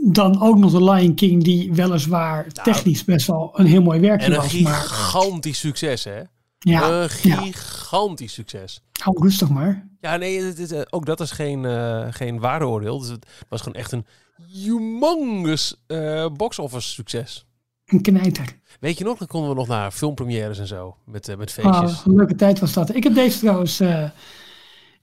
[0.04, 4.26] dan ook nog de Lion King, die weliswaar technisch best wel een heel mooi werkje
[4.26, 4.60] En een was.
[4.60, 6.22] Maar gigantisch succes, hè?
[6.60, 8.82] ja, Een ja, gigantisch succes.
[9.02, 9.88] hou rustig maar.
[10.02, 13.00] Ja, nee, het, het, eh, ook dat is geen, eh, geen waardeoordeel.
[13.00, 14.06] Dus het was gewoon echt een
[14.52, 17.46] humongous eh box office succes.
[17.86, 18.56] Een knijter.
[18.80, 20.96] Weet je nog, dan konden we nog naar filmpremières en zo.
[21.06, 21.76] Met, met feestjes.
[21.76, 22.96] Ah, een leuke tijd was dat.
[22.96, 23.82] Ik heb deze trouwens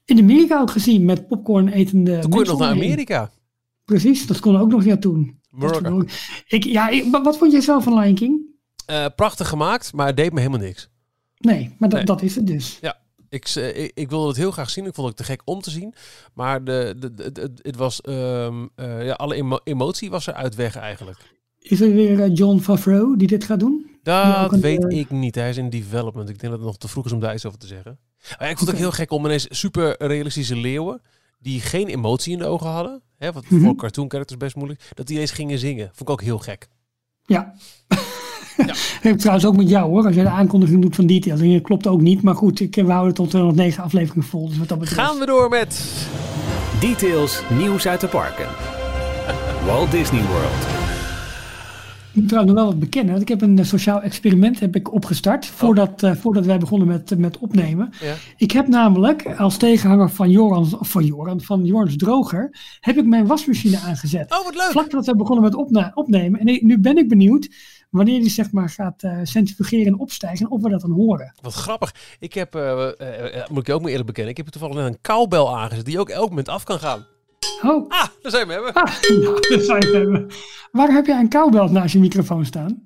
[0.07, 2.69] in Amerika ook gezien met popcorn etende Toen kon je nog naar.
[2.71, 3.29] Amerika.
[3.85, 5.39] Precies, dat kon ook nog ja toen.
[5.59, 6.05] Ook-
[6.47, 8.41] Ik, ja, ik, wat vond jij zelf van Lion King?
[8.85, 10.89] Eh, prachtig gemaakt, maar het deed me helemaal niks.
[11.37, 12.05] Nee, maar dat, Nee.
[12.07, 12.79] dat is het dus.
[13.29, 14.85] Ik, eh, ik, ik wilde het heel graag zien.
[14.85, 15.93] Ik vond het te gek om te zien.
[16.33, 20.75] Maar de, de, het was, ehm, eh, ja, alle emo- emotie was er uit weg
[20.75, 21.17] eigenlijk.
[21.59, 23.89] Is er weer eh, John Favreau die dit gaat doen?
[24.03, 25.35] Ja, Dat weet ik niet.
[25.35, 26.29] Hij is in development.
[26.29, 27.99] Ik denk dat het nog te vroeg is om daar iets over te zeggen.
[28.39, 31.01] Maar ik vond het ook heel gek om ineens super realistische leeuwen...
[31.39, 33.01] die geen emotie in de ogen hadden...
[33.17, 33.63] Hè, wat Mhm.
[33.63, 34.81] voor cartoon characters best moeilijk...
[34.93, 35.85] dat die ineens gingen zingen.
[35.93, 36.67] Vond ik ook heel gek.
[37.25, 37.53] Ja.
[39.01, 41.41] Ik trouwens ook met jou hoor, als jij de aankondiging doet van details.
[41.41, 44.47] En dat klopt ook niet, maar goed, ik, we houden tot 209 afleveringen vol.
[44.47, 45.01] Dus wat dat betreft.
[45.01, 45.85] Gaan we door met...
[46.79, 48.47] Details nieuws uit de parken.
[49.65, 50.76] Walt Disney World.
[52.17, 54.75] Ik moet trouwens nog wel wat bekennen, want ik heb een eh, sociaal experiment heb
[54.75, 57.89] ik opgestart voordat, eh, voordat wij begonnen met, met opnemen.
[58.01, 58.13] Ja.
[58.37, 63.27] Ik heb namelijk als tegenhanger van Joran, van Joran, van Jorns Droger, heb ik mijn
[63.27, 64.31] wasmachine aangezet.
[64.31, 64.71] Oh, wat leuk!
[64.71, 66.39] Vlak voordat we begonnen met opna- opnemen.
[66.39, 67.49] En ik- nu ben ik benieuwd
[67.89, 71.33] wanneer die zeg maar gaat eh, centrifugeren en opstijgen en of we dat dan horen.
[71.41, 71.95] Wat grappig.
[72.19, 72.53] Ik heb,
[73.49, 74.31] moet ik je ook maar eerlijk bekennen...
[74.31, 75.85] ik heb toevallig net een kouwbel aangezet...
[75.85, 77.05] die ook elk moment af kan gaan.
[77.63, 78.73] Oh, Ah, daar zijn we hebben.
[78.73, 80.29] ah, nou, dat zou je hebben.
[80.71, 82.81] Waar heb jij een koubel naast je microfoon staan?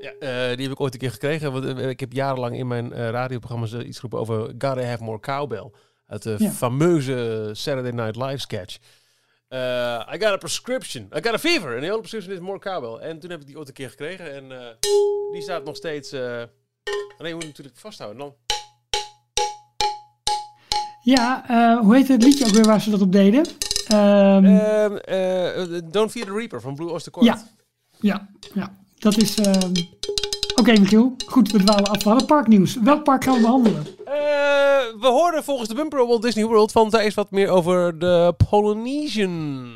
[0.00, 1.52] Ja, eh, die heb ik ooit een keer gekregen.
[1.52, 5.20] Want, eh, ik heb jarenlang in mijn eh, radioprogramma's iets geroepen over Gotta Have More
[5.20, 5.70] Cowbell.
[6.06, 6.50] Uit de Ja.
[6.50, 8.76] fameuze Saturday Night Live sketch.
[9.48, 9.58] Eh,
[10.14, 11.02] I got a prescription.
[11.16, 11.74] I got a fever.
[11.74, 13.08] En the only prescription is more cowbell.
[13.08, 14.34] En toen heb ik die ooit een keer gekregen.
[14.34, 14.66] En eh,
[15.32, 16.12] die staat nog steeds...
[16.12, 16.42] eh
[17.18, 18.18] alleen je moet natuurlijk vasthouden.
[18.18, 18.34] Dan...
[21.02, 23.44] Ja, eh, hoe heet het liedje ook weer waar ze dat op deden?
[23.88, 27.24] Ehm, Ehm, eh, Don't Fear the Reaper van Blue Oyster Cult.
[27.26, 27.38] Ja.
[28.00, 29.38] ja, ja, dat is...
[29.38, 29.72] ehm,
[30.54, 31.14] Oké, Michiel.
[31.26, 32.04] Goed, we dwalen af.
[32.04, 32.76] We parknieuws.
[32.82, 33.86] Welk park gaan we behandelen?
[34.04, 34.14] Eh,
[35.00, 38.34] we hoorden volgens de bumper Walt Disney World van daar is wat meer over de
[38.50, 39.68] Polynesian.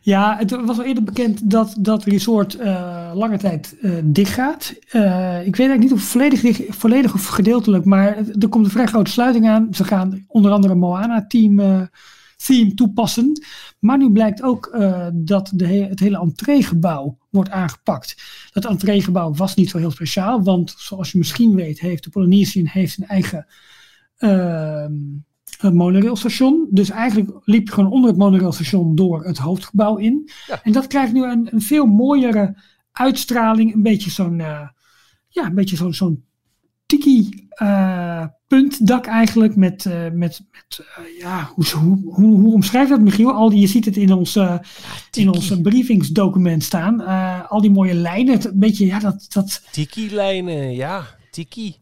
[0.00, 4.74] Ja, het was al eerder bekend dat dat resort eh, lange tijd eh dicht gaat.
[4.88, 8.86] Eh, ik weet eigenlijk niet of volledig, volledig of gedeeltelijk, maar er komt een vrij
[8.86, 9.68] grote sluiting aan.
[9.70, 11.88] Ze gaan onder andere Moana-team
[12.36, 13.42] theme toepassen.
[13.78, 14.78] Maar nu blijkt ook
[15.12, 18.22] dat de het hele entreegebouw wordt aangepakt.
[18.52, 22.66] Dat entreegebouw was niet zo heel speciaal, want zoals je misschien weet, heeft de Polynesian
[22.66, 23.46] heeft een eigen
[24.16, 24.92] ehm,
[25.58, 26.66] een monorailstation.
[26.70, 30.30] Dus eigenlijk liep je gewoon onder het monorailstation door het hoofdgebouw in.
[30.62, 32.56] En dat krijgt nu een, een, veel mooiere
[32.92, 33.74] uitstraling.
[33.74, 34.68] Een beetje zo'n uh,
[35.28, 36.24] ja, een beetje zo'n zo'n
[36.86, 39.56] tiki uh, puntdak eigenlijk.
[39.56, 40.86] Met, uh, met, met
[41.18, 43.32] ja, hoe, hoe, hoe, hoe omschrijf je dat Michiel?
[43.32, 44.62] Al die, je ziet het in ons, ja,
[45.12, 47.00] in ons briefingsdocument staan.
[47.48, 48.34] al die mooie lijnen.
[48.34, 49.26] Het, een beetje, ja, dat...
[49.28, 51.06] dat Tiki-lijnen, ja.
[51.30, 51.76] Tiki.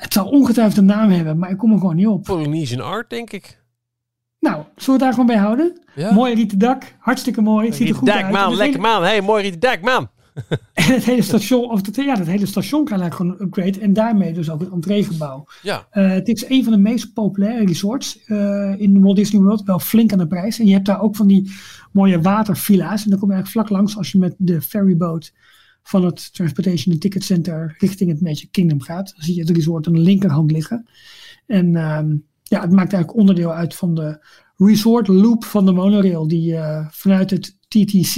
[0.00, 2.24] Het zal ongetwijfeld een naam hebben, maar ik kom er gewoon niet op.
[2.24, 3.62] Polynesian art, denk ik.
[4.38, 5.80] Nou, zullen we het daar gewoon bij houden?
[5.94, 6.12] Ja.
[6.12, 7.66] Mooi rieten dak, hartstikke mooi.
[7.66, 8.32] Het ziet er goed dak, uit.
[8.32, 9.02] Man, lekker man.
[9.02, 10.08] Hey, mooi rieten dak, man.
[10.72, 13.80] en het hele station, of het, ja, het hele station kan eigenlijk gewoon een upgrade.
[13.86, 15.46] En daarmee dus ook het entreegebouw.
[15.62, 15.86] Ja.
[15.92, 19.62] Uh, het is een van de meest populaire resorts uh, in Walt Disney World.
[19.62, 20.58] Wel flink aan de prijs.
[20.58, 21.52] En je hebt daar ook van die
[21.92, 23.04] mooie watervilla's.
[23.04, 25.32] En dan kom je eigenlijk vlak langs als je met de ferryboot
[25.90, 29.12] van het Transportation and Ticket Center richting het Magic Kingdom gaat.
[29.14, 30.86] Dan zie je het resort aan de linkerhand liggen.
[31.46, 34.24] En ehm, ja, het maakt eigenlijk onderdeel uit van de
[34.56, 38.16] resort loop van de monorail, die uh, vanuit het TTC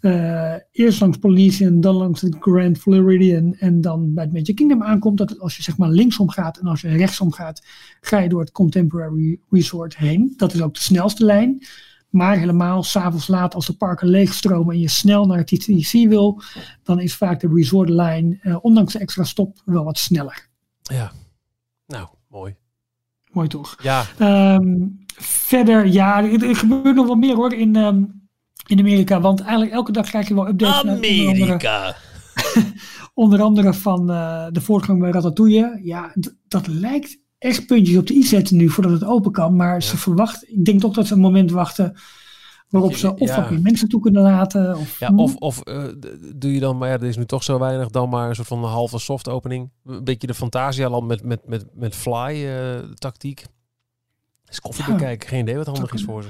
[0.00, 4.82] eh, eerst langs Polynesian, dan langs het Grand Floridian en dan bij het Magic Kingdom
[4.82, 5.18] aankomt.
[5.18, 7.66] Dat als je zeg maar linksom gaat en als je rechtsom gaat,
[8.00, 10.34] ga je door het Contemporary Resort heen.
[10.36, 11.62] Dat is ook de snelste lijn.
[12.14, 16.42] Maar helemaal s'avonds laat als de parken leegstromen en je snel naar het TTC wil,
[16.82, 20.48] dan is vaak de resort line, uh, ondanks de extra stop, wel wat sneller.
[20.82, 21.12] Ja,
[21.86, 22.54] nou, mooi.
[23.30, 23.76] Mooi toch?
[23.82, 24.04] Ja.
[24.54, 28.28] Um, verder, ja, er, gebeurt nog wel meer hoor in, um,
[28.66, 29.20] in Amerika.
[29.20, 30.90] Want eigenlijk elke dag krijg je wel updates.
[30.90, 31.96] Amerika!
[33.14, 35.80] Onder andere, van uh, de voortgang bij Ratatouille.
[35.82, 36.14] Ja,
[36.48, 39.56] dat lijkt echt puntjes op de i zetten nu voordat het open kan.
[39.56, 41.96] Maar ze verwachten, ik denk toch dat ze een moment wachten
[42.68, 43.50] waarop ze of ja.
[43.62, 44.76] mensen toe kunnen laten.
[44.76, 45.84] Of, ja, of, of uh,
[46.34, 48.48] doe je dan, maar ja, er is nu toch zo weinig, dan maar een soort
[48.48, 49.70] van een halve soft opening.
[49.84, 53.44] Een beetje de Fantasialand met, met, met, met fly uh, tactiek.
[54.48, 56.28] Is koffie bekijken, geen idee wat handig is voor ze.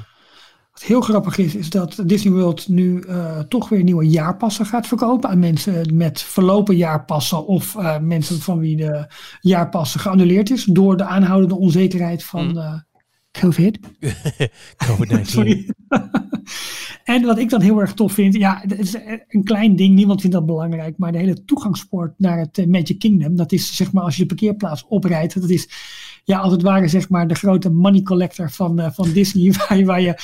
[0.75, 4.87] Wat heel grappig is, is dat Disney World nu uh, toch weer nieuwe jaarpassen gaat
[4.87, 9.07] verkopen aan mensen met verlopen jaarpassen of uh, mensen van wie de
[9.41, 12.75] jaarpassen geannuleerd is door de aanhoudende onzekerheid van uh,
[13.41, 13.79] COVID.
[14.87, 15.69] COVID-19.
[17.15, 18.95] en wat ik dan heel erg tof vind, ja, het is
[19.29, 23.37] een klein ding, niemand vindt dat belangrijk, maar de hele toegangspoort naar het Magic Kingdom,
[23.37, 25.69] dat is zeg maar als je de parkeerplaats oprijdt, dat is
[26.25, 29.79] ja, als het ware zeg maar de grote money collector van, uh, van Disney, waar
[29.79, 30.15] je, waar je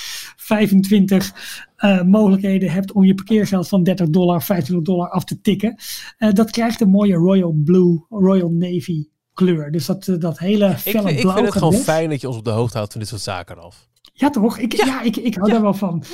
[0.51, 1.35] 25
[1.79, 5.75] uh, mogelijkheden hebt om je parkeergeld van 30 dollar, 25 dollar af te tikken.
[6.19, 9.71] Uh, dat krijgt een mooie Royal Blue, Royal Navy kleur.
[9.71, 11.37] Dus dat, dat hele felle ik, blauw.
[11.37, 13.21] Ik vind het gewoon fijn dat je ons op de hoogte houdt van dit soort
[13.21, 13.89] zaken, af.
[14.13, 14.59] Ja, toch?
[14.59, 14.85] Ik, ja.
[14.85, 15.53] ja ik, ik hou ja.
[15.53, 16.05] daar wel van.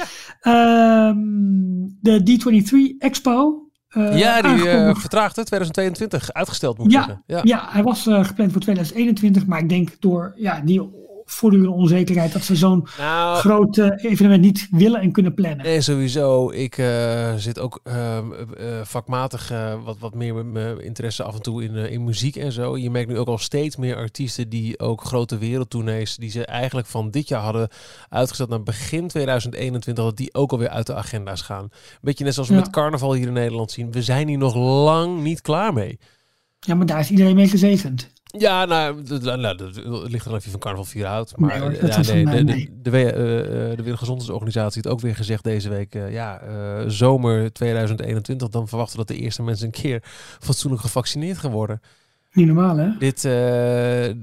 [0.43, 1.09] Ja.
[1.09, 7.23] Um, de D23 Expo uh, ja, die uh, vertraagde 2022, uitgesteld moet ja, zeggen.
[7.27, 7.41] Ja.
[7.43, 10.83] ja, hij was uh, gepland voor 2021, maar ik denk door ja, die
[11.27, 15.65] voortdurende onzekerheid dat ze zo'n nou, groot uh, evenement niet willen en kunnen plannen.
[15.65, 16.51] Nee, sowieso.
[16.51, 18.19] Ik uh, zit ook uh,
[18.83, 19.53] vakmatig
[19.85, 22.77] wat, wat meer met mijn interesse af en toe in, in muziek en zo.
[22.77, 26.87] Je merkt nu ook al steeds meer artiesten die ook grote wereldtournees, die ze eigenlijk
[26.87, 27.69] van dit jaar hadden
[28.09, 31.69] uitgesteld naar begin 2021, dat die ook alweer uit de agenda's gaan.
[32.01, 32.61] Beetje net zoals we ja.
[32.61, 33.93] met carnaval hier in Nederland zien.
[33.93, 35.99] We zijn hier nog lang niet klaar mee.
[36.61, 38.15] Ja, maar daar is iedereen mee gezegend.
[38.39, 39.77] Ja, nou, nou dat
[40.11, 41.37] ligt er even van carnaval 4 houdt.
[41.37, 45.45] Maar nee, ja, nee, de, de, de, de, uh, de Wereldgezondheidsorganisatie heeft ook weer gezegd
[45.45, 50.03] deze week, uh, ja, uh, zomer 2021, dan verwachten dat de eerste mensen een keer
[50.41, 51.81] fatsoenlijk gevaccineerd gaan worden.
[52.33, 52.91] Niet normaal, hè?
[52.99, 53.23] Dit,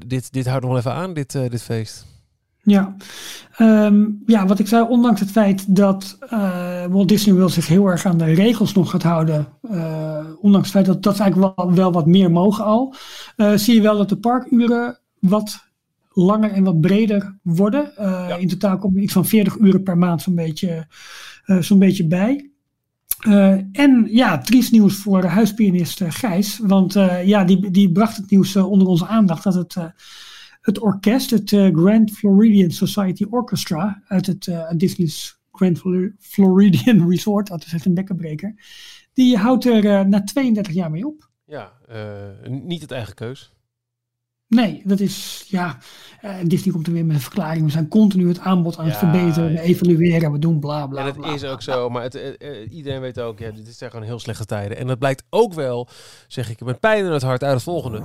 [0.10, 2.06] dit, dit houdt nog wel even aan, dit, dit feest.
[2.64, 2.96] Ja.
[3.60, 7.88] Um, ja, wat ik zei, ondanks het feit dat uh, Walt Disney World zich heel
[7.88, 11.74] erg aan de regels nog gaat houden, uh, ondanks het feit dat dat eigenlijk wel,
[11.74, 12.96] wel wat meer mogen al,
[13.38, 15.72] uh, zie je wel dat de parkuren wat
[16.14, 17.92] langer en wat breder worden.
[17.98, 18.36] Ja.
[18.36, 20.88] In totaal komt er iets van 40 uren per maand zo'n beetje,
[21.60, 22.50] zo'n beetje bij.
[23.72, 28.88] en ja, triest nieuws voor huispianist Gijs, want ja, die, die bracht het nieuws onder
[28.88, 29.76] onze aandacht dat het
[30.64, 35.82] het orkest, het uh, Grand Floridian Society Orchestra uit het uh, Disney's Grand
[36.20, 38.56] Floridian Resort, dat is echt een bekkenbreker,
[39.14, 41.30] die houdt er uh, na 32 jaar mee op.
[41.46, 41.72] Ja,
[42.50, 43.54] niet het eigen keus.
[44.48, 45.78] Nee, dat is, ja,
[46.44, 47.66] Disney komt er weer met een verklaring.
[47.66, 51.00] We zijn continu het aanbod aan het verbeteren, we evalueren, we doen bla bla.
[51.00, 52.38] En het bla, is ook zo, maar het,
[52.70, 54.78] iedereen weet ook, ja, dit zijn gewoon heel slechte tijden.
[54.78, 55.88] En dat blijkt ook wel,
[56.28, 58.02] zeg ik met pijn in het hart, uit het volgende.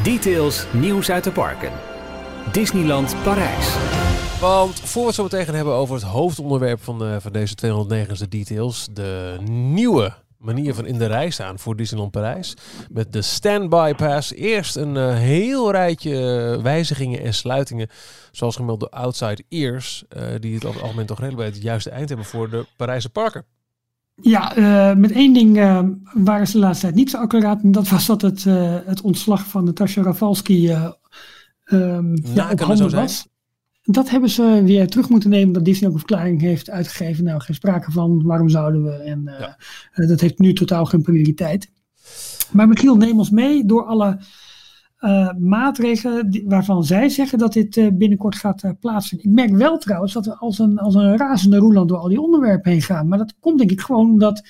[0.00, 1.72] Details nieuws uit de parken.
[2.52, 3.76] Disneyland Parijs.
[4.40, 8.88] Want voor we het zo meteen hebben over het hoofdonderwerp van, van deze 209 details,
[8.92, 12.56] de nieuwe manier van in de rij staan voor Disneyland Parijs.
[12.90, 14.32] Met de Standby Pass.
[14.32, 17.88] Eerst een uh, heel rijtje wijzigingen en sluitingen.
[18.30, 20.04] Zoals gemeld door Outside Ears.
[20.16, 22.66] Uh, die het over het algemeen toch redelijk bij het juiste eind hebben voor de
[22.76, 23.44] Parijse parken.
[24.14, 25.56] Ja, uh, met één ding
[26.12, 27.62] waren ze de laatste tijd niet zo accuraat.
[27.62, 28.44] En dat was dat het,
[28.86, 30.70] het ontslag van Natasja Rafalski
[31.64, 33.26] um, ja, op handen was.
[33.82, 37.24] Dat hebben ze weer terug moeten nemen, dat Disney ook een verklaring heeft uitgegeven.
[37.24, 38.90] Nou, geen sprake van, waarom zouden we?
[38.90, 39.32] En
[40.08, 41.70] dat heeft nu totaal geen prioriteit.
[42.50, 44.18] Maar Michiel, neem ons mee door alle
[45.02, 49.28] uh, maatregelen die, waarvan zij zeggen dat dit uh, binnenkort gaat plaatsvinden.
[49.28, 52.20] Ik merk wel trouwens dat we als een, als een razende roeland door al die
[52.20, 53.08] onderwerpen heen gaan.
[53.08, 54.42] Maar dat komt denk ik gewoon omdat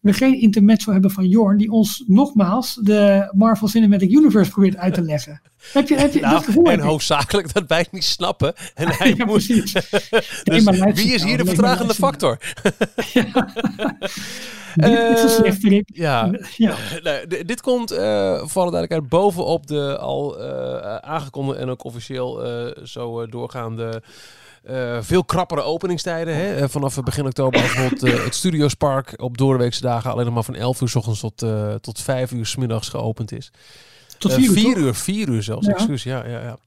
[0.00, 4.94] we geen intermezzo hebben van Jorn, die ons nogmaals de Marvel Cinematic Universe probeert uit
[4.94, 5.40] te leggen.
[5.72, 6.70] Heb je, heb je nou, dat gevoel?
[6.70, 8.54] En hoofdzakelijk dat wij het niet snappen.
[8.74, 9.46] En hij ja, moet...
[10.44, 12.38] dus nee, wie is hier de vertragende factor?
[13.12, 13.26] Dit
[15.28, 15.88] slechterik.
[15.92, 16.74] Ja, ja.
[17.02, 17.98] nee, dit komt uh,
[18.44, 24.02] voor alle duidelijkheid bovenop de al uh, aangekondigde en ook officieel uh, zo doorgaande
[24.70, 26.34] uh, veel krappere openingstijden.
[26.34, 26.68] Hè?
[26.68, 30.80] vanaf begin oktober bijvoorbeeld uh, het Studiospark op doorweekse dagen alleen nog maar van 11
[30.80, 31.44] uur s ochtends tot,
[31.80, 33.50] tot 5 uur s middags geopend is.
[34.18, 35.72] Tot vier, uh, vier uur, vier uur zelfs, ja.
[35.72, 36.02] excuus.
[36.02, 36.58] Ja, ja, ja.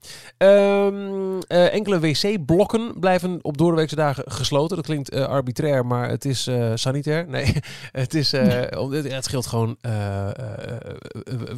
[0.86, 4.76] Um, uh, enkele wc-blokken blijven op doordeweekse dagen gesloten.
[4.76, 7.28] Dat klinkt uh, arbitrair, maar het is sanitair.
[7.28, 7.54] Nee,
[7.92, 9.76] het, is, het, het scheelt gewoon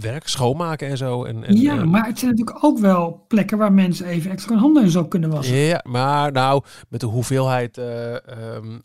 [0.00, 1.24] werk, schoonmaken en zo.
[1.24, 4.60] En, en ja, maar het zijn natuurlijk ook wel plekken waar mensen even extra hun
[4.60, 5.56] handen en zo kunnen wassen.
[5.56, 8.82] Ja, maar nou, met de hoeveelheid um,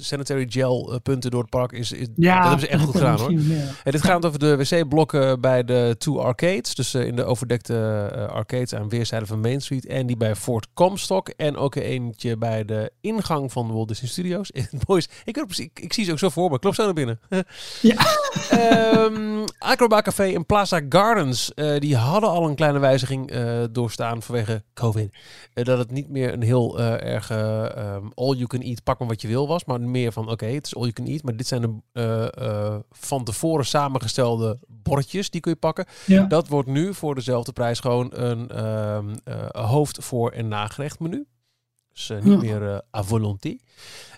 [0.00, 3.18] sanitary gel punten door het park is, is ja, dat hebben ze echt goed gedaan
[3.18, 3.30] hoor.
[3.84, 6.74] En dit gaat over de wc-blokken bij de Two Arcades.
[6.74, 9.86] Dus uh, in de overdekte uh, arcades aan weerszijden van Main Street.
[9.86, 11.28] En die bij Fort Comstock.
[11.28, 14.50] En ook eentje bij de ingang van Walt Disney Studios.
[14.86, 16.58] Boys, ik, ik, ik, zie ze ook zo voor me.
[16.58, 17.20] Klopt zo naar binnen.
[17.80, 17.96] ja.
[18.94, 21.52] um, Acrobat Café in Plaza Gardens.
[21.54, 23.32] Uh, die hadden al een kleine wijziging
[23.72, 25.14] doorstaan vanwege COVID.
[25.52, 29.20] dat het niet meer een heel erg um, all you can eat, pak maar wat
[29.20, 29.64] je wil was.
[29.64, 31.22] Maar meer van oké, okay, het is all you can eat.
[31.22, 35.30] Maar dit zijn de van tevoren samengestelde bordjes.
[35.30, 35.86] Die kun je pakken.
[36.06, 36.24] Ja.
[36.24, 41.26] Dat wordt nu voor dezelfde prijs gewoon een um, uh, hoofd voor en nagerecht menu.
[41.92, 42.38] Dus uh, niet ja.
[42.38, 43.56] meer uh, à volonté.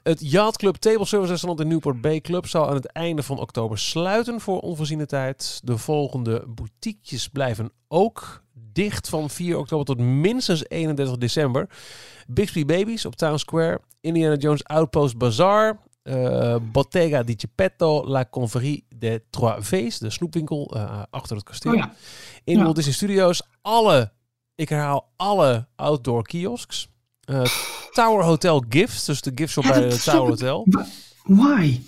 [0.03, 3.39] Het Yacht Club Table Service Restaurant in Newport Bay Club zal aan het einde van
[3.39, 5.61] oktober sluiten voor onvoorziene tijd.
[5.65, 11.69] De volgende boutiquejes blijven ook dicht van 4 oktober tot minstens 31 december.
[12.27, 18.87] Bixby Babies op Town Square, Indiana Jones Outpost Bazaar, uh, Bottega di Geppetto, La Converie
[18.97, 21.73] de Trois V's, de snoepwinkel uh, achter het kasteel.
[21.73, 21.95] Oh ja.
[22.45, 22.63] In Ja.
[22.63, 24.13] Walt Disney Studios alle,
[24.55, 26.89] ik herhaal, alle outdoor kiosks.
[27.31, 27.45] Uh,
[27.93, 30.29] Tower Hotel Gifts, dus de gift shop Ja, bij de Tower.
[30.29, 30.67] Hotel.
[31.23, 31.81] Why?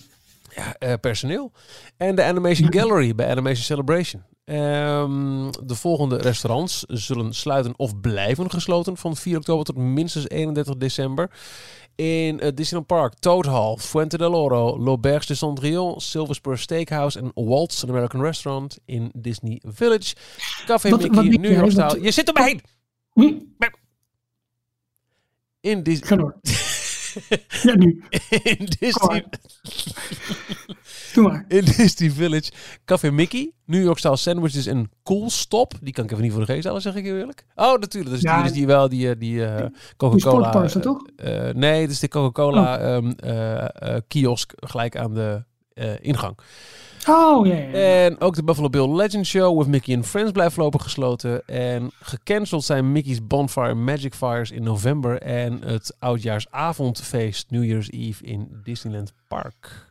[0.54, 1.52] Ja, eh, personeel.
[1.96, 4.22] En de Animation Gallery bij Animation Celebration.
[4.44, 10.76] Ehm, de volgende restaurants zullen sluiten of blijven gesloten van 4 oktober tot minstens 31
[10.76, 11.30] december.
[11.98, 17.16] In uh, Disneyland Park, Toad Hall, Fuente del Oro, L'Auberge de Cendrillon, Silver Spur Steakhouse
[17.18, 20.14] en Walt's an American Restaurant in Disney Village.
[20.66, 22.02] Café Wat- Mickey, wat New York.
[22.02, 22.60] Je zit er maar heen!
[23.12, 23.32] Hm,
[25.60, 26.34] In, Dis Ga door.
[27.62, 28.02] Ja, nu.
[28.44, 29.24] in Disney...
[31.16, 31.44] Doe maar.
[31.48, 32.50] in Disney Village.
[32.84, 35.72] Café Mickey, New York style sandwiches en Cool Stop.
[35.80, 37.44] Die kan ik even niet voor de geest halen, zeg ik heel eerlijk.
[37.54, 38.04] Oh, natuurlijk.
[38.04, 38.36] Dat is Ja.
[38.36, 40.62] die, is die wel, die, eh, die eh, Die Coca-Cola.
[40.62, 41.02] is dat toch?
[41.16, 46.38] eh, nee, het is de Coca-Cola ehm, eh, eh, kiosk gelijk aan de eh, ingang.
[47.08, 47.54] Oh, ja.
[47.72, 51.46] En ook de Buffalo Bill Legend Show with Mickey and Friends blijft voorlopig gesloten.
[51.46, 55.18] En gecanceld zijn Mickey's Bonfire Magic Fires in november.
[55.22, 59.85] En het oudjaarsavondfeest New Year's Eve in Disneyland Park.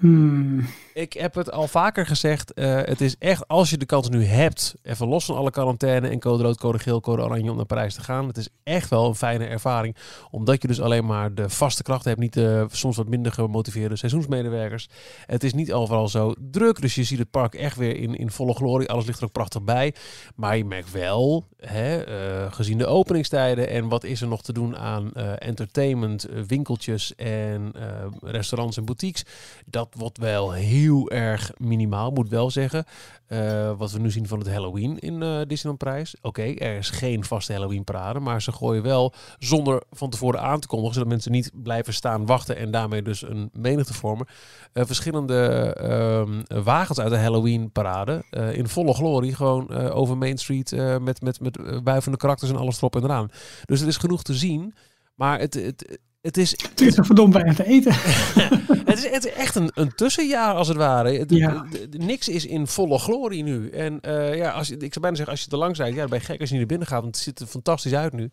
[0.00, 0.66] Hmm.
[0.94, 2.52] Ik heb het al vaker gezegd.
[2.52, 6.08] eh, het is echt, als je de kans nu hebt, even los van alle quarantaine
[6.08, 8.26] en code rood, code geel, code oranje om naar Parijs te gaan.
[8.26, 9.96] Het is echt wel een fijne ervaring.
[10.30, 13.96] Omdat je dus alleen maar de vaste krachten hebt, niet de soms wat minder gemotiveerde
[13.96, 14.88] seizoensmedewerkers.
[15.26, 18.30] Het is niet overal zo druk, dus je ziet het park echt weer in, in
[18.30, 18.88] volle glorie.
[18.88, 19.94] Alles ligt er ook prachtig bij.
[20.34, 24.52] Maar je merkt wel, hè, eh, gezien de openingstijden en wat is er nog te
[24.52, 27.72] doen aan eh, entertainment, winkeltjes en
[28.20, 29.24] restaurants en boutiques.
[29.66, 32.84] Dat wordt wel heel erg minimaal, moet wel zeggen.
[33.26, 36.16] Eh, wat we nu zien van het Halloween in eh Disneyland Prijs.
[36.22, 40.60] Oké, er is geen vaste Halloween parade, maar ze gooien wel zonder van tevoren aan
[40.60, 44.26] te kondigen, zodat mensen niet blijven staan wachten en daarmee dus een menigte vormen.
[44.72, 50.70] eh, verschillende ehm, wagens uit de Halloween parade in volle glorie gewoon over Main Street
[51.00, 53.30] met, met, met wuivende karakters en alles erop en eraan.
[53.64, 54.74] Dus er is genoeg te zien.
[55.14, 56.50] Maar het, het, het is...
[56.50, 57.92] Het is nog verdomd weinig te eten.
[58.90, 61.18] het, is, het is echt een, een tussenjaar als het ware.
[61.18, 61.66] Het- Ja.
[61.90, 63.68] niks is in volle glorie nu.
[63.70, 66.00] En eh, ja, als je, ik zou bijna zeggen, als je te lang bent, ja,
[66.00, 67.02] dan ben je gek als je niet naar binnen gaat.
[67.02, 68.30] Want het ziet er fantastisch uit nu.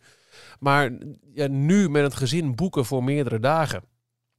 [0.60, 0.90] Maar
[1.34, 3.82] ja, nu met het gezin boeken voor meerdere dagen.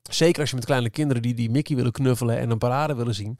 [0.10, 3.16] Zeker als je met kleine kinderen die, die Mickey willen knuffelen en een parade willen
[3.16, 3.40] zien.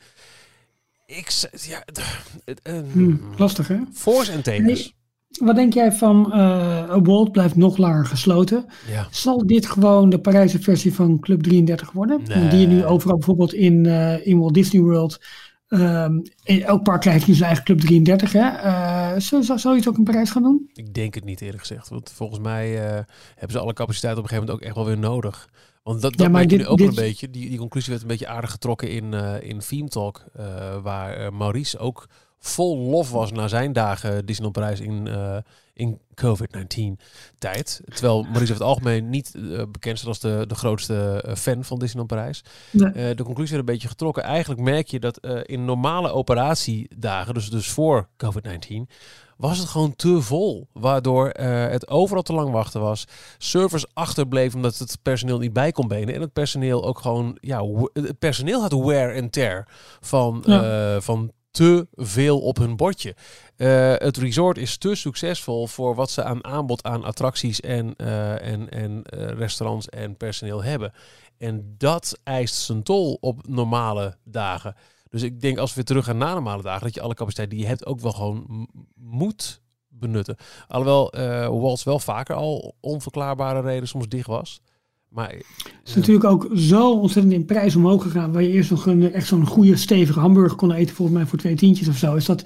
[1.06, 2.02] Ik, ja, d-
[2.46, 3.78] het, eh, Hm, lastig hè?
[3.94, 4.94] Voor's en tegens.
[5.40, 8.66] Wat denk jij van eh Walt blijft nog langer gesloten?
[8.92, 9.08] Ja.
[9.12, 12.22] Zal dit gewoon de Parijse versie van Club 33 worden?
[12.28, 12.48] Nee.
[12.48, 15.20] Die je nu overal bijvoorbeeld in, eh, in Walt Disney World.
[15.68, 18.32] ehm, in elk park krijgt nu zijn eigen Club 33.
[18.34, 18.48] Hè?
[18.48, 20.70] Eh, zou, zou, je het ook in Parijs gaan doen?
[20.74, 21.90] Ik denk het niet eerlijk gezegd.
[21.90, 22.94] Want volgens mij eh,
[23.36, 25.50] hebben ze alle capaciteit op een gegeven moment ook echt wel weer nodig.
[25.84, 27.30] Want dat, dat Ja, maar dit- nu ook wel dit- een beetje.
[27.30, 30.24] Die, die conclusie werd een beetje aardig getrokken in, eh in Theme Talk.
[30.34, 30.46] eh,
[30.84, 32.08] waar eh, Maurice ook
[32.40, 35.38] vol lof was na zijn dagen Disneyland Parijs in, eh,
[35.74, 37.00] in COVID-19
[37.38, 37.82] tijd.
[37.86, 41.64] Terwijl Maurice over het algemeen niet eh, bekend staat als de, de grootste eh, fan
[41.64, 42.44] van Disneyland Parijs.
[42.72, 43.16] Nee.
[43.16, 44.24] De conclusie werd een beetje getrokken.
[44.24, 48.92] Eigenlijk merk je dat in normale operatiedagen, dus, dus voor COVID-19,
[49.38, 50.68] was het gewoon te vol.
[50.74, 53.06] Waardoor het overal te lang wachten was.
[53.38, 56.16] Servers achterbleven omdat het personeel niet bij kon benen.
[56.16, 59.68] En het personeel ook gewoon, ja, het personeel had wear and tear
[60.00, 61.02] van, Ja.
[61.02, 63.16] van te veel op hun bordje.
[63.56, 68.52] Eh, het resort is te succesvol voor wat ze aan aanbod aan attracties en, eh,
[68.52, 70.92] en, en eh, restaurants en personeel hebben.
[71.38, 74.76] En dat eist zijn tol op normale dagen.
[75.10, 77.50] Dus ik denk als we weer terug gaan naar normale dagen, dat je alle capaciteit
[77.50, 80.36] die je hebt ook wel gewoon moet benutten.
[80.68, 81.12] Alhoewel
[81.60, 84.62] Waltz wel vaker al onverklaarbare reden soms dicht was.
[85.10, 85.44] Maar Het
[85.86, 88.32] is natuurlijk ook zo ontzettend in prijs omhoog gegaan.
[88.32, 90.96] Waar je eerst nog een, echt zo'n goede stevige hamburger kon eten.
[90.96, 92.16] Volgens mij voor twee tientjes of zo.
[92.16, 92.46] Is dat,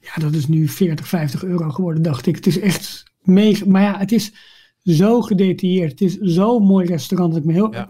[0.00, 2.34] ja, dat is nu 40, 50 euro geworden, dacht ik.
[2.36, 3.64] Het is echt mega.
[3.66, 4.32] Maar ja, het is
[4.82, 5.90] zo gedetailleerd.
[5.90, 7.32] Het is zo'n mooi restaurant.
[7.32, 7.88] Dat ik me heel, Ja.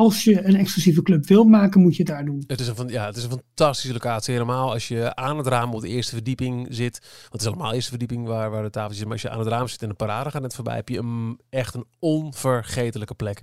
[0.00, 2.44] Als je een exclusieve club wil maken, moet je het daar doen.
[2.46, 4.32] Het is, een, ja, het is een fantastische locatie.
[4.32, 6.98] Helemaal als je aan het raam op de eerste verdieping zit.
[7.00, 9.04] Want het is allemaal de eerste verdieping waar, waar de tafel zit.
[9.04, 10.98] Maar als je aan het raam zit en de parade gaat net voorbij, heb je
[10.98, 13.42] een, echt een onvergetelijke plek.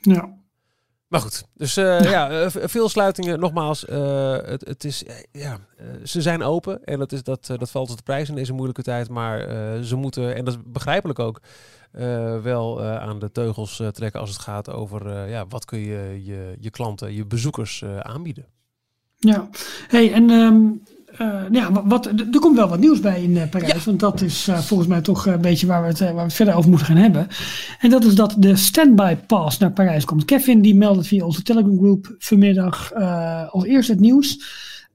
[0.00, 0.38] Ja.
[1.10, 3.40] Maar goed, dus eh, ja, eh, veel sluitingen.
[3.40, 5.58] Nogmaals, eh, het, het is, ja,
[6.04, 8.82] ze zijn open en dat, is, dat, dat valt tot de prijs in deze moeilijke
[8.82, 9.08] tijd.
[9.08, 9.38] Maar
[9.84, 11.40] ze moeten, en dat is begrijpelijk ook,
[12.42, 15.78] wel eh, aan de teugels eh, trekken als het gaat over eh, ja, wat kun
[15.78, 18.46] je je, je klanten, je bezoekers eh, aanbieden.
[19.16, 19.48] Ja,
[19.88, 20.56] hey, en ehm,
[21.18, 23.84] eh, ja, wat, er komt wel wat nieuws bij in eh, Parijs.
[23.84, 26.22] Want dat is eh, volgens mij toch een beetje waar we, het, eh, waar we
[26.22, 27.28] het verder over moeten gaan hebben.
[27.80, 30.24] En dat is dat de standby pass naar Parijs komt.
[30.24, 34.38] Kevin die meldde via onze Telegram groep vanmiddag eh, als eerste het nieuws.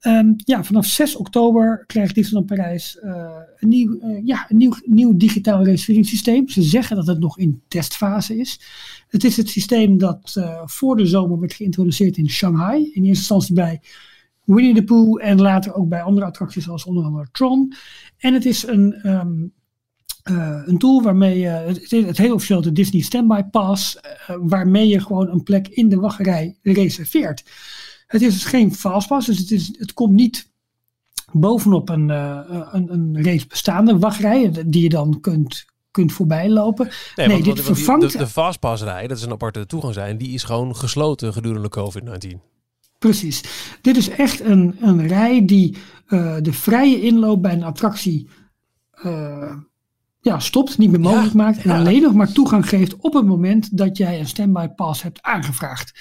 [0.06, 4.74] Ehm, ja, vanaf 6 oktober krijgt Disneyland Parijs eh, een, nieuw, eh, ja, een nieuw,
[4.84, 6.50] nieuw digitaal reserveringssysteem.
[6.50, 8.60] Ze zeggen dat het nog in testfase is.
[9.08, 12.78] Het is het systeem dat eh, voor de zomer werd geïntroduceerd in Shanghai.
[12.78, 13.82] In eerste instantie bij
[14.44, 17.74] Winnie the Pooh en later ook bij andere attracties zoals onder andere Tron.
[18.18, 19.34] En het is een, ehm,
[20.24, 24.00] eh, een tool waarmee je, het, heet officieel de Disney Standby Pass,
[24.41, 27.44] waarmee je gewoon een plek in de wachtrij reserveert.
[28.08, 30.50] Het is dus geen fastpass, dus het, is, het komt niet
[31.32, 32.39] bovenop een, eh,
[32.72, 36.89] een, een reeds bestaande wachtrij die je dan kunt, kunt voorbij lopen.
[37.15, 40.18] Nee, want- dit want die- vervangt- De, de fastpassrij, dat is een aparte toegang zijn,
[40.18, 42.39] die is gewoon gesloten gedurende COVID-19.
[43.00, 43.44] Precies.
[43.82, 48.28] Dit is echt een, een rij die eh, de vrije inloop bij een attractie
[48.91, 49.56] eh,
[50.22, 51.58] ja, stopt, niet meer mogelijk Ja, maakt.
[51.58, 51.78] En ja.
[51.78, 55.94] alleen nog maar toegang geeft op het moment dat jij een standby pass hebt aangevraagd.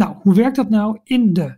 [0.00, 0.98] Nou, hoe werkt dat nou?
[1.04, 1.54] In de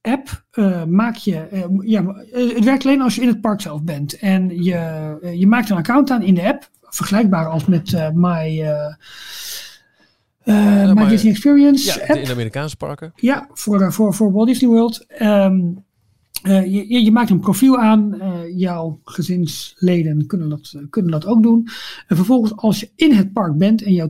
[0.00, 3.60] app eh, maak je, eh, ja, eh, het werkt alleen als je in het park
[3.60, 4.18] zelf bent.
[4.18, 8.64] En je, je maakt een account aan in de app, vergelijkbaar als met My,
[10.94, 12.18] My Disney Experience Ja, app.
[12.18, 13.12] in de Amerikaanse parken.
[13.16, 15.04] Ja, voor, voor, voor Walt Disney World.
[15.06, 15.60] Ehm,
[16.42, 18.20] eh, je, je- maakt een profiel aan.
[18.56, 21.68] jouw gezinsleden kunnen dat, kunnen dat ook doen.
[22.06, 24.08] En vervolgens, als je in het park bent en jouw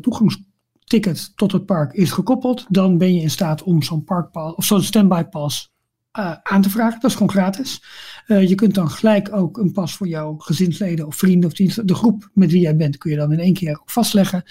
[0.89, 4.65] toegangsticket tot het park is gekoppeld, dan ben je in staat om zo'n parkpas of
[4.65, 5.73] zo'n standby pass
[6.11, 7.01] eh, aan te vragen.
[7.01, 7.83] Dat is gewoon gratis.
[8.27, 11.89] Eh, je kunt dan gelijk ook een pas voor jouw gezinsleden of vrienden of dienst-
[11.89, 14.43] de groep met wie jij bent, kun je dan in één keer ook vastleggen.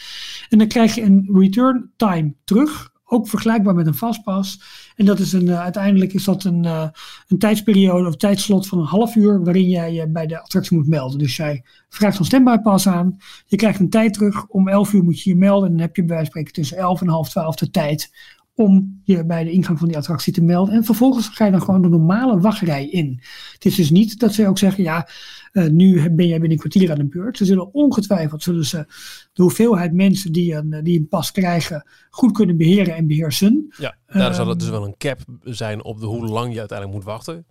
[0.50, 2.96] En dan krijg je een return time terug.
[3.10, 4.62] Ook vergelijkbaar met een fastpass.
[4.96, 6.88] En dat is een, eh, uiteindelijk is dat een, eh,
[7.28, 10.88] een tijdsperiode of tijdslot van een half uur waarin jij je bij de attractie moet
[10.88, 11.20] melden.
[11.20, 13.18] Dus jij vraagt zo'n standby pass aan.
[13.46, 14.46] Je krijgt een tijd terug.
[14.48, 15.70] Om 11 uur moet je je melden.
[15.70, 18.12] En dan heb je bij wijze van spreken tussen 11 en half 12 de tijd
[18.58, 20.74] om je bij de ingang van die attractie te melden.
[20.74, 23.22] En vervolgens ga je dan gewoon de normale wachtrij in.
[23.54, 25.08] Het is dus niet dat ze ook zeggen, ja,
[25.54, 27.38] uh, nu ben jij binnen een kwartier aan de beurt.
[27.38, 28.86] Ze zullen ongetwijfeld zullen ze
[29.34, 33.74] de hoeveelheid mensen die een, die een pas krijgen goed kunnen beheren en beheersen.
[33.78, 36.98] Ja, daar zal het dus wel een cap zijn op de hoe lang je uiteindelijk
[36.98, 37.46] moet wachten.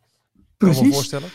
[0.56, 0.78] Precies.
[0.78, 1.28] Kan me voorstellen.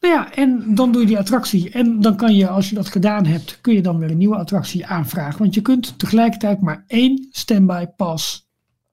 [0.00, 1.70] Nou ja, en dan doe je die attractie.
[1.70, 4.36] En dan kan je, als je dat gedaan hebt, kun je dan weer een nieuwe
[4.36, 5.38] attractie aanvragen.
[5.38, 8.48] Want je kunt tegelijkertijd maar één standby pas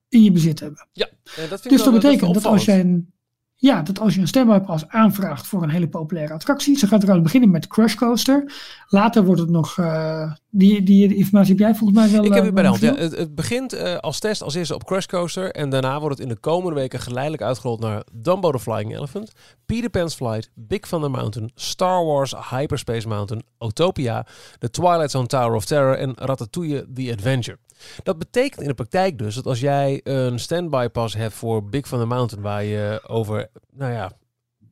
[0.09, 0.87] in je bezit hebben.
[0.91, 3.11] Ja, dat vind dus dat wel, betekent dat, dat als je een,
[3.59, 6.77] ja, dat als je een aanvraagt voor een hele populaire attractie.
[6.77, 8.53] Ze gaat eruit beginnen met Crush Coaster.
[8.87, 12.23] Later wordt het nog, uh, die, die informatie heb jij volgens mij wel.
[12.23, 12.81] Ik heb het bij de hand.
[12.81, 15.51] Ja, het, het begint uh, als test als eerste op Crush Coaster.
[15.51, 19.31] En daarna wordt het in de komende weken geleidelijk uitgerold naar Dumbo the Flying Elephant.
[19.65, 24.25] Peter Pan's Flight, Big Thunder Mountain, Star Wars Hyperspace Mountain, Autopia,
[24.59, 27.57] The Twilight Zone Tower of Terror en Ratatouille The Adventure.
[28.03, 31.87] Dat betekent in de praktijk dus dat als jij een standby pas hebt voor Big
[31.87, 34.11] Thunder Mountain, waar je over, nou ja,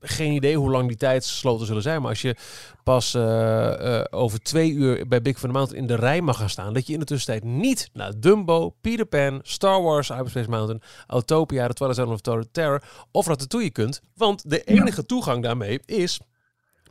[0.07, 2.35] geen idee hoe lang die tijdsloten zullen zijn, maar als je
[2.83, 6.49] pas uh, uh, over twee uur bij Big Thunder Mountain in de rij mag gaan
[6.49, 10.81] staan, dat je in de tussentijd niet naar Dumbo, Peter Pan, Star Wars, Hyperspace Mountain,
[11.07, 16.19] Autopia, The Twilight Zone of Terror of Ratatouille kunt, want de enige toegang daarmee is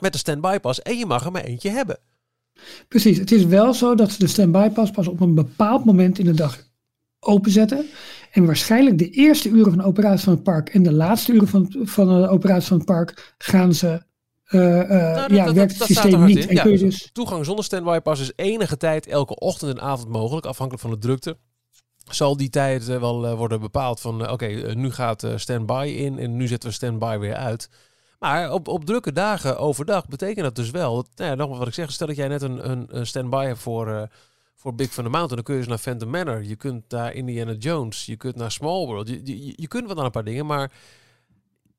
[0.00, 1.98] met de standby pas en je mag er maar eentje hebben.
[2.88, 6.18] Precies, het is wel zo dat ze de standby pas pas op een bepaald moment
[6.18, 6.58] in de dag
[7.20, 7.86] openzetten.
[8.30, 11.48] En waarschijnlijk de eerste uren van de operatie van het park en de laatste uren
[11.48, 14.02] van, van de operatie van het park gaan ze.
[14.50, 16.46] Uh, uh, nou, ja, dat, werkt het systeem niet.
[16.46, 17.10] En ja, kun je dus...
[17.12, 20.98] Toegang zonder standby pas is enige tijd elke ochtend en avond mogelijk, afhankelijk van de
[20.98, 21.36] drukte.
[22.10, 26.36] Zal die tijd uh, wel worden bepaald van oké, okay, nu gaat standby in en
[26.36, 27.68] nu zetten we standby weer uit.
[28.18, 31.06] Maar op, op drukke dagen overdag betekent dat dus wel.
[31.14, 33.58] Nou ja, nogmaals wat ik zeg, stel dat jij net een, een, een standby hebt
[33.58, 34.02] voor, uh,
[34.54, 35.36] voor Big Thunder Mountain.
[35.36, 36.44] Dan kun je dus naar Phantom Manor.
[36.44, 38.06] Je kunt naar Indiana Jones.
[38.06, 39.08] Je kunt naar Small World.
[39.08, 40.72] Je, je, je kunt wel naar een paar dingen, maar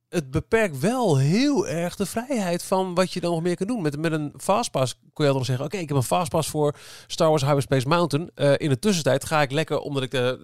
[0.10, 3.82] het beperkt wel heel erg de vrijheid van wat je dan nog meer kan doen.
[3.82, 6.76] Met, met een fastpass kun je dan zeggen, oké, ik heb een fastpass voor
[7.08, 8.32] Star Wars Hyperspace Mountain.
[8.36, 10.40] Uh, in de tussentijd ga ik lekker, omdat ik er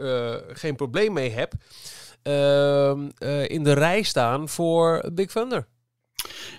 [0.00, 1.52] uh, geen probleem mee heb,
[3.46, 5.66] in de rij staan voor Big Thunder.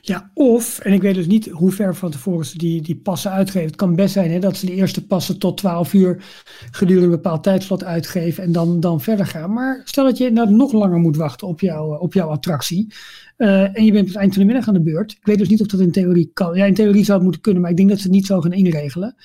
[0.01, 3.31] Ja, of, en ik weet dus niet hoe ver van tevoren ze die, die passen
[3.31, 3.67] uitgeven.
[3.67, 6.23] Het kan best zijn hè, dat ze de eerste passen tot 12 uur
[6.71, 9.53] gedurende een bepaald tijdslot uitgeven en dan, dan verder gaan.
[9.53, 12.93] Maar stel dat je inderdaad nog langer moet wachten op, jou, op jouw attractie.
[13.37, 15.11] Uh, en je bent op het eind van de middag aan de beurt.
[15.11, 16.55] Ik weet dus niet of dat in theorie kan.
[16.55, 18.41] Ja, in theorie zou het moeten kunnen, maar ik denk dat ze het niet zo
[18.41, 19.15] gaan inregelen.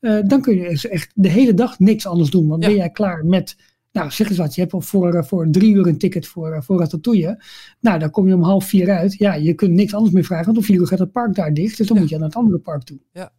[0.00, 2.46] Uh, dan kun je dus echt de hele dag niks anders doen.
[2.46, 2.68] Want ja.
[2.68, 3.56] ben jij klaar met
[3.96, 6.78] nou, zeg eens wat, je hebt al voor, voor drie uur een ticket voor, voor
[6.78, 7.42] Ratatouille.
[7.80, 9.14] Nou, dan kom je om half vier uit.
[9.14, 11.54] Ja, je kunt niks anders meer vragen, want om vier uur gaat het park daar
[11.54, 11.76] dicht.
[11.76, 12.02] Dus dan ja.
[12.02, 12.98] moet je naar het andere park toe.
[13.12, 13.32] Ja.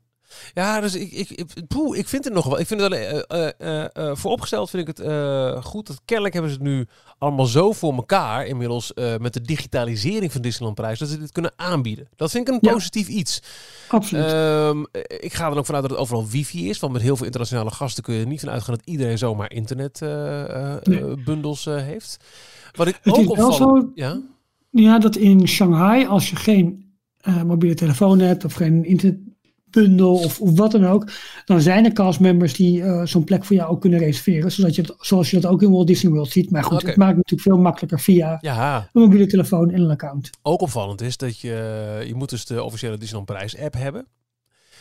[0.53, 2.59] Ja, dus ik, ik, ik, poeh, ik vind het nog wel.
[2.59, 3.21] Ik vind het wel, uh,
[3.59, 5.05] uh, uh, vooropgesteld vind ik het
[5.65, 5.87] goed.
[5.87, 10.41] Dat kennelijk hebben ze het nu allemaal zo voor elkaar inmiddels met de digitalisering van
[10.41, 12.07] Disneyland Prijs dat ze dit kunnen aanbieden.
[12.15, 13.41] Dat vind ik een positief iets.
[13.87, 14.31] Absoluut.
[14.31, 17.25] Um, ik ga er ook vanuit dat het overal wifi is, want met heel veel
[17.25, 21.79] internationale gasten kun je er niet van uitgaan dat iedereen zomaar internetbundels nee.
[21.79, 22.17] heeft.
[22.71, 24.21] Wat ik het ook is wel zo, ja?
[24.69, 26.85] ja, dat in Shanghai als je geen
[27.45, 29.19] mobiele telefoon hebt of geen internet
[29.69, 31.11] bundel of, of wat dan ook,
[31.45, 34.81] dan zijn er castmembers die uh, zo'n plek voor jou ook kunnen reserveren, zodat je
[34.81, 36.51] het, zoals je dat ook in Walt Disney World ziet.
[36.51, 40.29] Maar goed, het maakt natuurlijk veel makkelijker via Ja, een mobiele telefoon en een account.
[40.41, 44.07] ook opvallend is dat je, je moet dus de officiële Disneyland Prijs app hebben.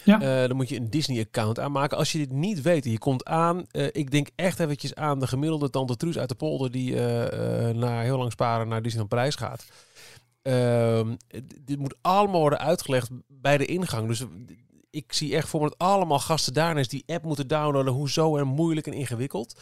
[0.06, 0.20] Ja.
[0.20, 1.98] Eh, dan moet je een Disney-account aanmaken.
[1.98, 5.26] Als je dit niet weet je komt aan, eh, ik denk echt eventjes aan de
[5.26, 9.14] gemiddelde tante Truus uit de polder die eh, eh, na heel lang sparen naar Disneyland
[9.14, 9.66] Prijs gaat.
[10.42, 11.14] Ehm,
[11.64, 14.08] dit moet allemaal worden uitgelegd bij de ingang.
[14.08, 14.24] Dus
[14.90, 17.92] ik zie echt voor me dat allemaal gasten daarna is die app moeten downloaden.
[17.92, 19.60] Hoezo en moeilijk en ingewikkeld.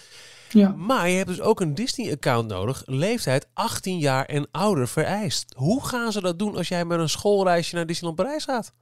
[0.51, 0.69] Ja.
[0.69, 2.83] Maar je hebt dus ook een Disney-account nodig.
[2.87, 5.55] Leeftijd 18 jaar en ouder vereist.
[5.57, 8.73] Hoe gaan ze dat doen als jij met een schoolreisje naar Disneyland Parijs gaat?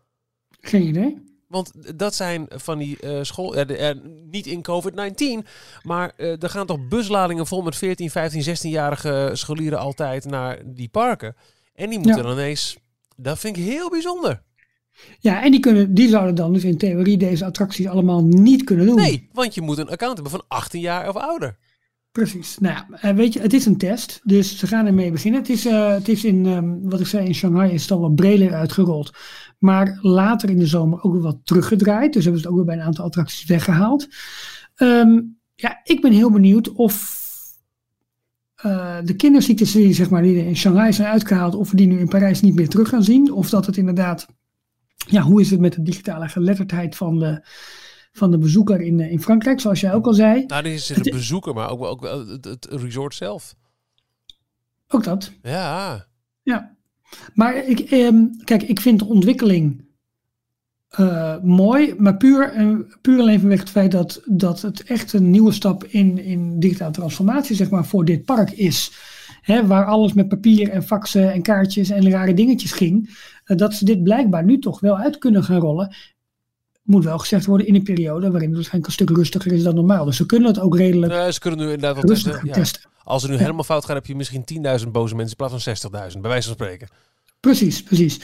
[0.60, 1.30] Geen idee.
[1.48, 3.50] Want dat zijn van die eh, school...
[3.50, 3.96] de- eh,
[4.30, 5.46] niet in COVID-19,
[5.82, 10.88] maar eh, er gaan toch busladingen vol met 14, 15, 16-jarige scholieren altijd naar die
[10.88, 11.36] parken.
[11.74, 12.22] En die moeten Ja.
[12.22, 12.76] dan ineens...
[13.16, 14.42] Dat vind ik heel bijzonder.
[15.18, 18.86] Ja, en die, kunnen, die zouden dan dus in theorie deze attracties allemaal niet kunnen
[18.86, 18.96] doen.
[18.96, 21.58] Nee, want je moet een account hebben van 18 jaar of ouder.
[22.12, 22.58] Precies.
[22.58, 25.40] Nou ja, eh, weet je, het is een test, dus ze gaan ermee beginnen.
[25.40, 28.00] Het is, eh, het is in, ehm, wat ik zei, in Shanghai is het al
[28.00, 29.12] wat breder uitgerold.
[29.58, 32.12] Maar later in de zomer ook weer wat teruggedraaid.
[32.12, 34.08] Dus hebben ze het ook weer bij een aantal attracties weggehaald.
[34.74, 35.20] Ehm,
[35.54, 37.20] ja, ik ben heel benieuwd of
[38.62, 41.98] eh, de kinderziektes die, zeg maar, die in Shanghai zijn uitgehaald, of we die nu
[41.98, 43.32] in Parijs niet meer terug gaan zien.
[43.32, 44.26] Of dat het inderdaad,
[45.08, 47.46] ja, hoe is het met de digitale geletterdheid van de,
[48.12, 50.44] van de bezoeker in, in Frankrijk, zoals jij ook al zei.
[50.46, 53.54] Nou, dit is een bezoeker, maar ook, ook het, het resort zelf.
[54.88, 55.32] Ook dat.
[55.42, 56.06] Ja,
[56.42, 56.76] Ja,
[57.34, 59.90] maar ik, ehm, kijk, ik vind de ontwikkeling
[60.92, 65.30] eh, mooi, maar puur, en puur alleen vanwege het feit dat, dat het echt een
[65.30, 68.92] nieuwe stap in, in digitale transformatie, zeg maar, voor dit park is.
[69.40, 73.18] Hè, waar alles met papier en faxen en kaartjes en rare dingetjes ging.
[73.52, 75.94] Eh, dat ze dit blijkbaar nu toch wel uit kunnen gaan rollen.
[76.82, 79.74] Moet wel gezegd worden in een periode waarin het waarschijnlijk een stuk rustiger is dan
[79.74, 80.04] normaal.
[80.04, 82.40] Dus ze kunnen het ook redelijk Nee, ze kunnen nu inderdaad wel testen.
[82.44, 82.52] Ja.
[82.52, 82.82] testen.
[83.04, 84.44] Als het nu helemaal fout gaat, heb je misschien
[84.84, 86.88] 10.000 boze mensen in plaats van 60.000, bij wijze van spreken.
[87.40, 88.20] Precies, precies.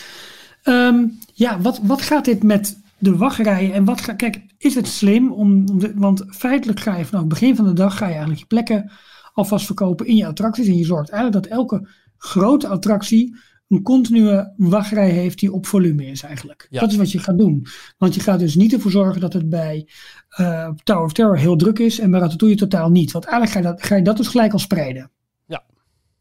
[0.62, 1.04] Ehm,
[1.34, 5.32] ja, wat, wat gaat dit met de wachtrijen en wat ga, kijk, is het slim
[5.32, 8.10] om, om de- want feitelijk ga je vanaf het begin van de dag ga je
[8.10, 8.90] eigenlijk je plekken
[9.32, 13.36] alvast verkopen in je attracties en je zorgt eigenlijk dat elke grote attractie
[13.68, 16.66] een continue wachtrij heeft die op volume is eigenlijk.
[16.70, 16.80] Ja.
[16.80, 17.66] Dat is wat je gaat doen.
[17.98, 19.88] Want je gaat dus niet ervoor zorgen dat het bij
[20.28, 23.12] eh, Tower of Terror heel druk is en bij Ratatouille totaal niet.
[23.12, 25.10] Want eigenlijk ga je dat, ga je dat dus gelijk al spreiden.
[25.46, 25.64] Ja.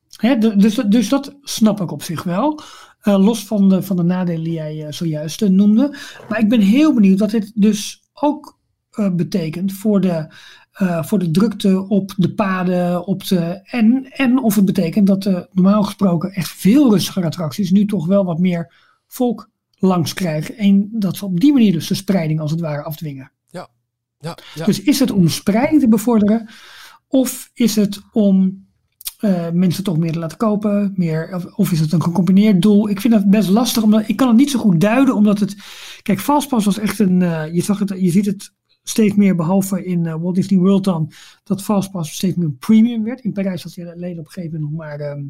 [0.10, 2.62] Hè, dus, dus dat snap ik op zich wel.
[3.02, 5.96] Eh, los van de, van de nadelen die jij eh, zojuist noemde.
[6.30, 8.56] Maar ik ben heel benieuwd wat dit dus ook
[9.16, 10.28] betekent voor de,
[10.78, 13.06] eh, voor de drukte op de paden.
[13.06, 17.72] Op de, en, en of het betekent dat de normaal gesproken echt veel rustigere attracties
[17.72, 18.74] nu toch wel wat meer
[19.08, 19.50] volk
[19.80, 20.58] langs krijgen.
[20.58, 23.32] En dat ze op die manier dus de spreiding als het ware afdwingen.
[23.48, 23.68] Ja,
[24.20, 24.38] ja.
[24.66, 26.50] Dus is het om spreiding te bevorderen?
[27.08, 28.66] Of is het om
[29.18, 30.94] eh, mensen toch meer te laten kopen?
[30.96, 32.90] Meer, of, of is het een gecombineerd doel?
[32.90, 35.56] Ik vind dat best lastig, omdat ik kan het niet zo goed duiden, omdat het...
[36.02, 37.22] Kijk, Fastpass was echt een...
[37.22, 38.56] eh, je, zag het, je ziet het
[38.90, 41.12] steeds meer, behalve in eh, Walt Disney World dan,
[41.44, 43.20] dat Fastpass steeds meer een premium werd.
[43.20, 45.00] In Parijs had je alleen op een gegeven moment nog maar...
[45.00, 45.24] ehm,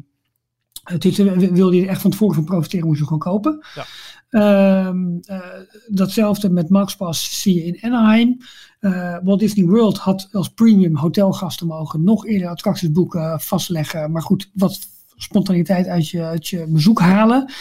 [0.82, 1.16] het is,
[1.50, 3.64] wilde je er echt van tevoren van profiteren, moest je gewoon kopen.
[3.74, 3.84] Ja.
[4.28, 5.40] Ehm, eh,
[5.88, 8.36] datzelfde met MaxPass zie je in Anaheim.
[8.80, 14.12] Eh, Walt Disney World had als premium hotelgasten mogen nog eerder attracties boeken, vastleggen.
[14.12, 14.78] Maar goed, wat
[15.16, 17.52] spontaniteit uit je, uit je bezoek halen.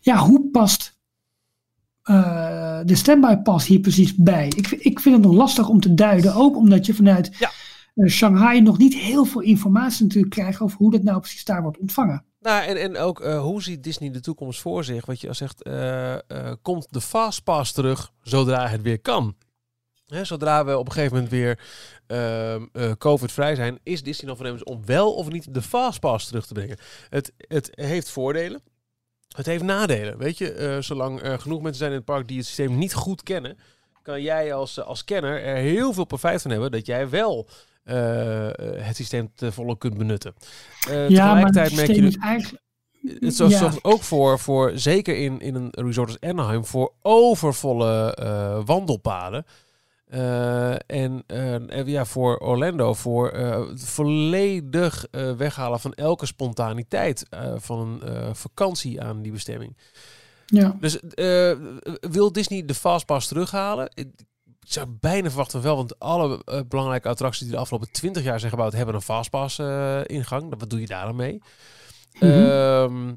[0.00, 0.93] Ja, hoe past
[2.08, 4.48] eh, de standby pass hier precies bij?
[4.56, 6.34] Ik, vind- ik vind het nog lastig om te duiden.
[6.34, 7.50] Ook omdat je vanuit Ja.
[7.94, 11.62] eh, Shanghai nog niet heel veel informatie natuurlijk krijgt over hoe dat nou precies daar
[11.62, 12.24] wordt ontvangen.
[12.40, 15.06] Nou, en, en ook eh, hoe ziet Disney de toekomst voor zich?
[15.06, 15.62] Wat je al zegt,
[16.62, 19.34] komt de Fastpass terug zodra het weer kan?
[20.06, 21.58] Hè, zodra we op een gegeven moment weer
[22.06, 26.46] ehm, eh, COVID-vrij zijn, is Disney dan voornemens om wel of niet de Fastpass terug
[26.46, 26.76] te brengen?
[27.08, 28.60] Het, het heeft voordelen.
[29.36, 30.18] Het heeft nadelen.
[30.18, 32.94] Weet je, eh, zolang er genoeg mensen zijn in het park die het systeem niet
[32.94, 33.58] goed kennen,
[34.02, 37.48] kan jij als, als kenner er heel veel profijt van hebben dat jij wel
[37.84, 38.54] eh, eh,
[38.86, 40.34] het systeem te volle kunt benutten.
[40.88, 42.62] Eh, ja, maar het tegelijkertijd merk je dus- eigenlijk...
[43.20, 43.72] het zorgt Ja.
[43.82, 49.46] ook voor, voor, zeker in, in een resort als Anaheim, voor overvolle eh, wandelpaden.
[50.14, 57.26] Eh, en eh, en ja, voor Orlando, voor het volledig eh, weghalen van elke spontaniteit
[57.56, 59.76] van een vakantie aan die bestemming.
[60.46, 60.76] Ja.
[60.80, 60.98] Dus
[62.00, 63.90] wil Disney de Fastpass terughalen?
[63.94, 64.08] Ik
[64.60, 68.72] zou bijna verwachten wel, want alle belangrijke attracties die de afgelopen 20 jaar zijn gebouwd,
[68.72, 70.54] hebben een Fastpass eh, ingang.
[70.58, 71.42] Wat doe je daar dan mee?
[72.12, 72.24] Mhm.
[72.24, 73.14] Ehm,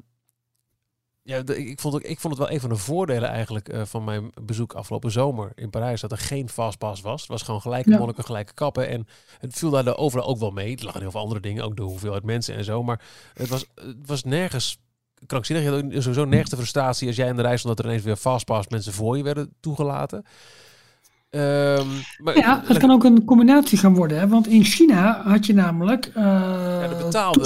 [1.28, 4.04] ja, ik, vond, ook- ik vond het wel een van de voordelen eigenlijk eh, van
[4.04, 6.00] mijn bezoek afgelopen zomer in Parijs.
[6.00, 7.20] Dat er geen fastpass was.
[7.20, 7.98] Het was gewoon gelijke Ja.
[7.98, 8.88] monniken, gelijke kappen.
[8.88, 9.06] En
[9.38, 10.76] het viel daar de overal ook wel mee.
[10.76, 12.82] Er lagen heel veel andere dingen, ook de hoeveelheid mensen en zo.
[12.82, 13.00] Maar
[13.34, 14.78] het was, het was nergens
[15.26, 15.64] krankzinnig.
[15.64, 18.16] Je had sowieso nergens de frustratie als jij in de reis dat er ineens weer
[18.16, 20.24] fastpass mensen voor je werden toegelaten.
[21.30, 21.86] Ehm,
[22.18, 24.18] maar Ja, het kan ook een combinatie gaan worden.
[24.18, 24.28] Hè?
[24.28, 26.06] Want in China had je namelijk.
[26.06, 27.40] eh ja, de betaalde...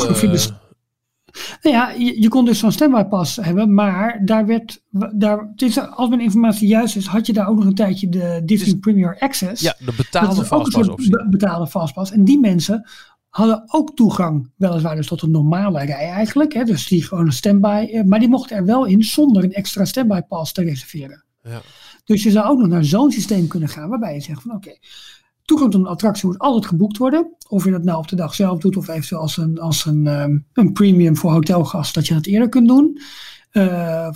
[1.63, 4.83] Nou ja, je, je kon dus zo'n standby pass hebben, maar daar werd.
[5.15, 5.53] Daar,
[5.95, 8.81] als mijn informatie juist is, had je daar ook nog een tijdje de Disney Dus-
[8.81, 9.63] Premier Access.
[9.63, 11.11] ja, de betaalde fastpass optie.
[11.11, 12.11] be- betaalde fastpass.
[12.11, 12.89] En die mensen
[13.29, 16.53] hadden ook toegang, weliswaar dus tot een normale rij eigenlijk.
[16.53, 16.65] Hè?
[16.65, 17.89] Dus die gewoon een standby.
[17.93, 21.25] eh, Maar die mochten er wel in zonder een extra standby pass te reserveren.
[21.43, 21.61] Ja.
[22.05, 24.77] Dus je zou ook nog naar zo'n systeem kunnen gaan waarbij je zegt van oké,
[25.53, 27.37] toegang tot een attractie moet altijd geboekt worden.
[27.49, 30.07] Of je dat nou op de dag zelf doet of eventueel als een, als een,
[30.07, 32.99] ehm, een premium voor hotelgast dat je dat eerder kunt doen.
[33.51, 34.11] Eh,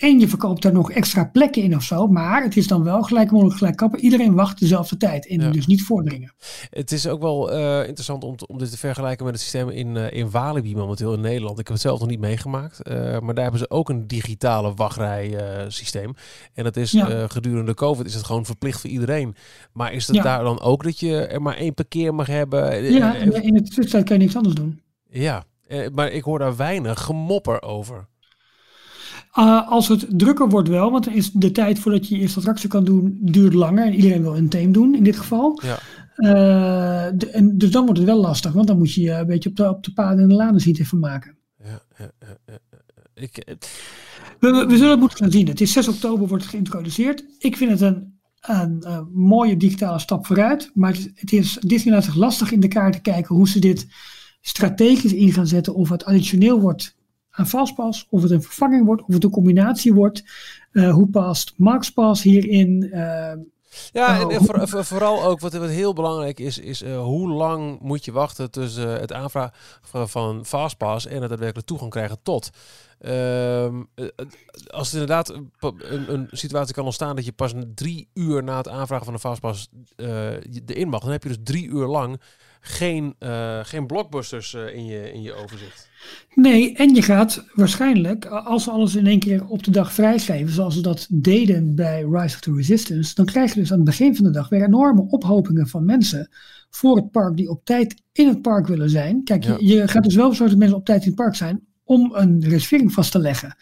[0.00, 2.06] en je verkoopt daar nog extra plekken in of zo.
[2.06, 4.00] Maar het is dan wel gelijk mogelijk gelijk kappen.
[4.00, 5.50] Iedereen wacht dezelfde tijd en Ja.
[5.50, 6.32] dus niet voordringen.
[6.70, 9.96] Het is ook wel eh, interessant om, om dit te vergelijken met het systeem in,
[9.96, 11.58] eh, in Walibi momenteel in Nederland.
[11.58, 14.74] Ik heb het zelf nog niet meegemaakt, eh, maar daar hebben ze ook een digitale
[14.74, 16.14] wachtrij eh, systeem.
[16.54, 17.26] En dat is Ja.
[17.28, 19.34] gedurende COVID is het gewoon verplicht voor iedereen.
[19.72, 20.22] Maar is het Ja.
[20.22, 22.92] daar dan ook dat je er maar één parkeer mag hebben?
[22.92, 24.80] Ja, in de tussentijd kan je niks anders doen.
[25.10, 25.44] ja.
[25.94, 28.08] Maar ik hoor daar weinig gemopper over.
[29.38, 32.38] Uh, als het drukker wordt wel, want dan is de tijd voordat je je eerste
[32.38, 33.86] attractie kan doen, duurt langer.
[33.86, 35.60] En iedereen wil een theme doen in dit geval.
[35.62, 35.78] Ja.
[36.16, 39.26] Uh, de, en, dus dan wordt het wel lastig, want dan moet je je een
[39.26, 41.36] beetje op de, op de paden en de lanen zien te maken.
[41.64, 42.10] Ja, ja,
[42.46, 42.58] ja,
[43.14, 43.58] ik,
[44.40, 45.48] we, we, zullen het moeten gaan zien.
[45.48, 47.24] Het is 6 oktober wordt het geïntroduceerd.
[47.38, 50.70] Ik vind het een, een, een mooie digitale stap vooruit.
[50.74, 53.86] Maar het, het is Disneyland zich lastig in de kaart te kijken hoe ze dit
[54.40, 55.74] strategisch in gaan zetten.
[55.74, 56.96] Of het additioneel wordt
[57.30, 60.24] aan Fastpass, of het een vervanging wordt, of het een combinatie wordt.
[60.72, 62.90] Uh, hoe past MaxPass hierin?
[62.92, 63.32] Uh,
[63.92, 68.04] ja, en, voor, vooral ook wat, wat heel belangrijk is, is uh, hoe lang moet
[68.04, 69.52] je wachten tussen het aanvragen
[70.08, 72.50] van Fastpass en het daadwerkelijk toegang krijgen tot.
[73.06, 73.80] Uh,
[74.66, 78.68] als het inderdaad een, een, situatie kan ontstaan dat je pas drie uur na het
[78.68, 80.32] aanvragen van een Fastpass uh,
[80.66, 82.20] erin mag, dan heb je dus drie uur lang
[82.60, 85.88] geen, uh, geen blockbusters in, je, in je overzicht.
[86.34, 90.52] Nee, en je gaat waarschijnlijk, als ze alles in één keer op de dag vrijgeven,
[90.52, 93.86] zoals ze dat deden bij Rise of the Resistance, dan krijg je dus aan het
[93.86, 96.28] begin van de dag weer enorme ophopingen van mensen
[96.70, 99.24] voor het park die op tijd in het park willen zijn.
[99.24, 101.68] Kijk, je, je, gaat dus wel zorgen dat mensen op tijd in het park zijn
[101.90, 103.56] om een reservering vast te leggen.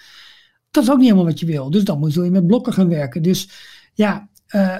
[0.70, 1.70] Dat is ook niet helemaal wat je wil.
[1.70, 3.22] Dus dan moet je met blokken gaan werken.
[3.22, 3.50] Dus
[3.94, 4.76] ja, uh,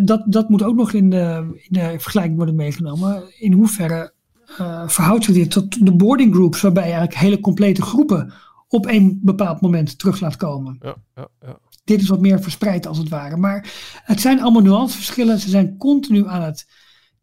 [0.00, 3.22] dat, dat moet ook nog in de, in de vergelijking worden meegenomen.
[3.38, 4.12] In hoeverre
[4.60, 8.32] uh, verhoudt zich dit tot de boarding groups, waarbij je eigenlijk hele complete groepen
[8.68, 10.76] op een bepaald moment terug laat komen.
[10.80, 11.58] Ja, ja, ja.
[11.84, 13.36] Dit is wat meer verspreid als het ware.
[13.36, 13.72] Maar
[14.04, 15.38] het zijn allemaal nuanceverschillen.
[15.38, 16.66] Ze zijn continu aan het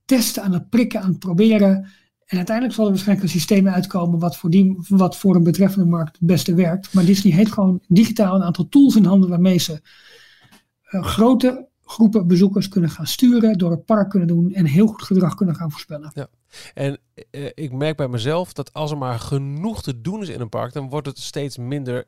[0.05, 1.87] testen, aan het prikken, aan het proberen.
[2.34, 5.86] En uiteindelijk zal er waarschijnlijk een systeem uitkomen wat voor, die, wat voor een betreffende
[5.86, 6.93] markt het beste werkt.
[6.93, 9.81] Maar Disney heeft gewoon digitaal een aantal tools in handen waarmee ze
[10.91, 15.03] uh, grote groepen bezoekers kunnen gaan sturen, door het park kunnen doen en heel goed
[15.03, 16.11] gedrag kunnen gaan voorspellen.
[16.13, 16.27] Ja.
[16.73, 16.97] En
[17.31, 20.49] uh, ik merk bij mezelf dat als er maar genoeg te doen is in een
[20.49, 22.05] park, dan wordt het steeds minder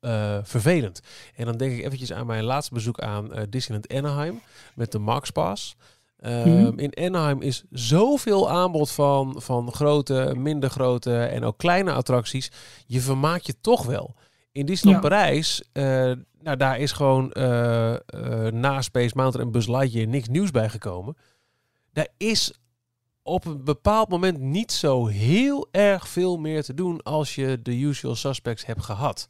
[0.00, 1.00] uh, vervelend.
[1.34, 4.40] En dan denk ik eventjes aan mijn laatste bezoek aan Disneyland Anaheim
[4.74, 5.76] met de Max Pass.
[6.24, 12.50] Um, In Anaheim is zoveel aanbod van, van grote, minder grote en ook kleine attracties.
[12.86, 14.14] Je vermaakt je toch wel.
[14.52, 15.10] In Disneyland ja.
[15.10, 17.96] Parijs, uh, nou, daar is gewoon uh,
[18.50, 21.16] na Space Mountain en Buzz Lightyear niks nieuws bijgekomen.
[21.92, 22.52] Daar is
[23.22, 27.78] op een bepaald moment niet zo heel erg veel meer te doen als je de
[27.78, 29.28] usual suspects hebt gehad.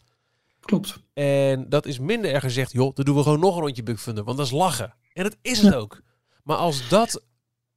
[0.61, 1.03] Klopt.
[1.14, 4.03] En dat is minder erg gezegd, joh, dan doen we gewoon nog een rondje Big
[4.03, 4.95] Thunder, want dat is lachen.
[5.12, 6.03] En dat is het ook.
[6.47, 7.22] Maar als dat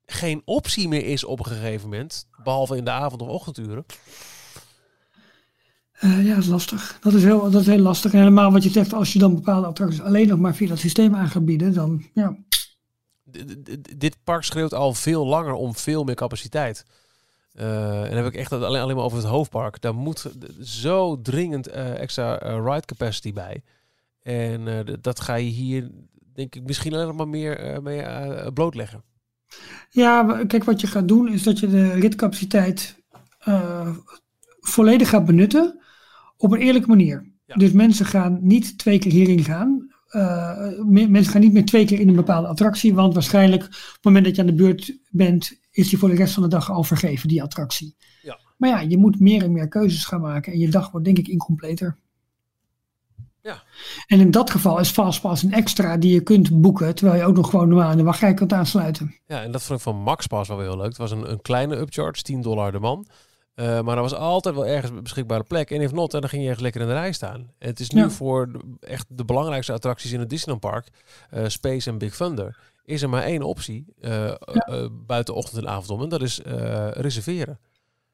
[0.06, 3.86] geen optie meer is op een gegeven moment, behalve in de avond- of ochtenduren.
[6.02, 6.98] Uh, ja, dat is lastig.
[7.02, 8.14] Dat is, heel, dat is heel lastig.
[8.14, 10.80] En helemaal wat je zegt, als je dan bepaalde attracties alleen nog maar via dat
[10.80, 12.38] systeem aan gaat bieden, dan ja.
[13.98, 16.86] dit park schreeuwt al veel langer om veel meer capaciteit.
[17.54, 19.82] Uh, en dan heb ik echt alleen, alleen maar over het hoofdpark.
[19.82, 23.64] Daar moet zo dringend uh, extra ride capacity bij.
[24.22, 25.92] En dat ga je hier
[26.40, 29.04] denk ik misschien alleen nog maar meer uh, mee uh, blootleggen.
[29.90, 33.04] Ja, kijk, wat je gaat doen is dat je de ritcapaciteit
[33.48, 33.96] uh,
[34.60, 35.80] volledig gaat benutten
[36.38, 37.32] op een eerlijke manier.
[37.46, 37.56] Ja.
[37.56, 39.94] Dus mensen gaan niet twee keer hierin gaan.
[40.88, 44.26] mensen gaan niet meer twee keer in een bepaalde attractie, want waarschijnlijk op het moment
[44.26, 46.84] dat je aan de beurt bent, is die voor de rest van de dag al
[46.84, 47.96] vergeven, die attractie.
[48.22, 48.40] Ja.
[48.58, 51.18] Maar ja, je moet meer en meer keuzes gaan maken en je dag wordt denk
[51.18, 51.98] ik incompleter.
[53.42, 53.64] Ja.
[54.08, 57.36] En in dat geval is Fastpass een extra die je kunt boeken, terwijl je ook
[57.36, 59.16] nog gewoon normaal in de wachtrij kunt aansluiten.
[59.26, 60.88] Ja, en dat vond ik van MaxPass wel heel leuk.
[60.88, 63.08] Het was een, een kleine upcharge, 10 dollar de man.
[63.56, 65.72] Uh, maar er was altijd wel ergens een beschikbare plek.
[65.72, 67.52] En if not, en dan ging je echt lekker in de rij staan.
[67.58, 68.10] En het is nu ja.
[68.10, 70.88] voor de, echt de belangrijkste attracties in het Disneyland Park,
[71.34, 74.90] uh, Space en Big Thunder, is er maar één optie uh, ja.
[74.92, 76.02] buiten ochtend en avond om.
[76.02, 76.42] En dat is
[76.94, 77.60] reserveren.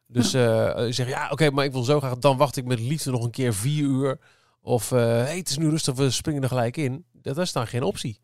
[0.07, 3.11] Dus je zegt, ja, oké, maar ik wil zo graag, dan wacht ik met liefde
[3.11, 4.19] nog een keer vier uur
[4.65, 7.05] of uh, hey, het is nu rustig, we springen er gelijk in.
[7.11, 8.19] Dat is dan geen optie.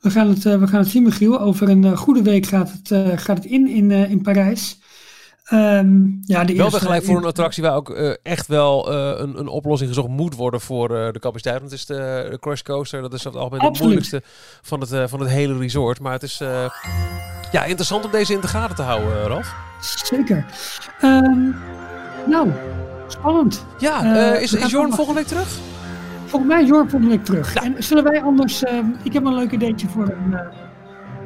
[0.00, 1.40] We gaan het, uh, we gaan het zien, Michiel.
[1.40, 4.78] Over een uh, goede week gaat het, gaat het in in, in Parijs.
[5.52, 7.90] Um, ja, de wel gelijk voor een attractie waar ook
[8.22, 11.58] echt wel een, een oplossing gezocht moet worden voor de capaciteit.
[11.58, 14.22] Want het is de, de Coaster, dat is altijd het moeilijkste
[14.62, 16.00] van het, van het hele resort.
[16.00, 16.38] Maar het is
[17.52, 19.54] ja, interessant om deze in de gaten te houden, Ralf.
[19.80, 20.46] Zeker.
[21.02, 21.56] Um,
[22.26, 22.50] nou,
[23.06, 23.66] Spannend.
[23.78, 25.58] Ja, uh, is, is Jorn volgende week terug?
[26.24, 27.54] Volgens mij is Jorn volgende week terug.
[27.54, 28.62] En zullen wij anders...
[28.62, 28.70] Uh,
[29.02, 30.38] ik heb een leuk ideetje voor een,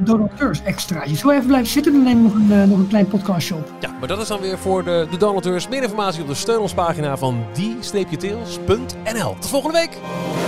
[0.04, 1.04] donateurs extra.
[1.04, 3.54] Je zou even blijven zitten, dan nemen we nog een, eh, nog een klein podcastje
[3.54, 3.72] op.
[3.80, 5.68] Ja, maar dat is dan weer voor de, de donateurs.
[5.68, 9.34] Meer informatie op de steun ons pagina van die-tails.nl.
[9.40, 9.90] Tot volgende week!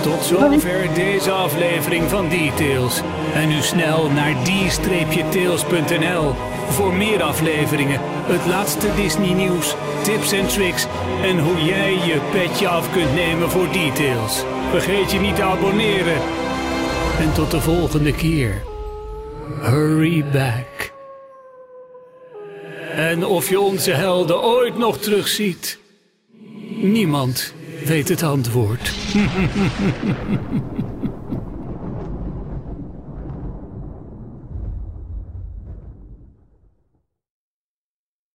[0.01, 3.01] Tot zover deze aflevering van Details.
[3.33, 6.33] En nu snel naar die-tails.nl
[6.69, 10.87] voor meer afleveringen, het laatste Disney nieuws, tips en tricks
[11.23, 14.43] en hoe jij je petje af kunt nemen voor Details.
[14.69, 16.17] Vergeet je niet te abonneren.
[17.19, 18.72] En tot de volgende keer.
[19.63, 20.93] Hurry back.
[22.91, 25.79] En of je onze helden ooit nog terugziet,
[26.81, 27.53] niemand
[27.85, 28.91] weet het antwoord.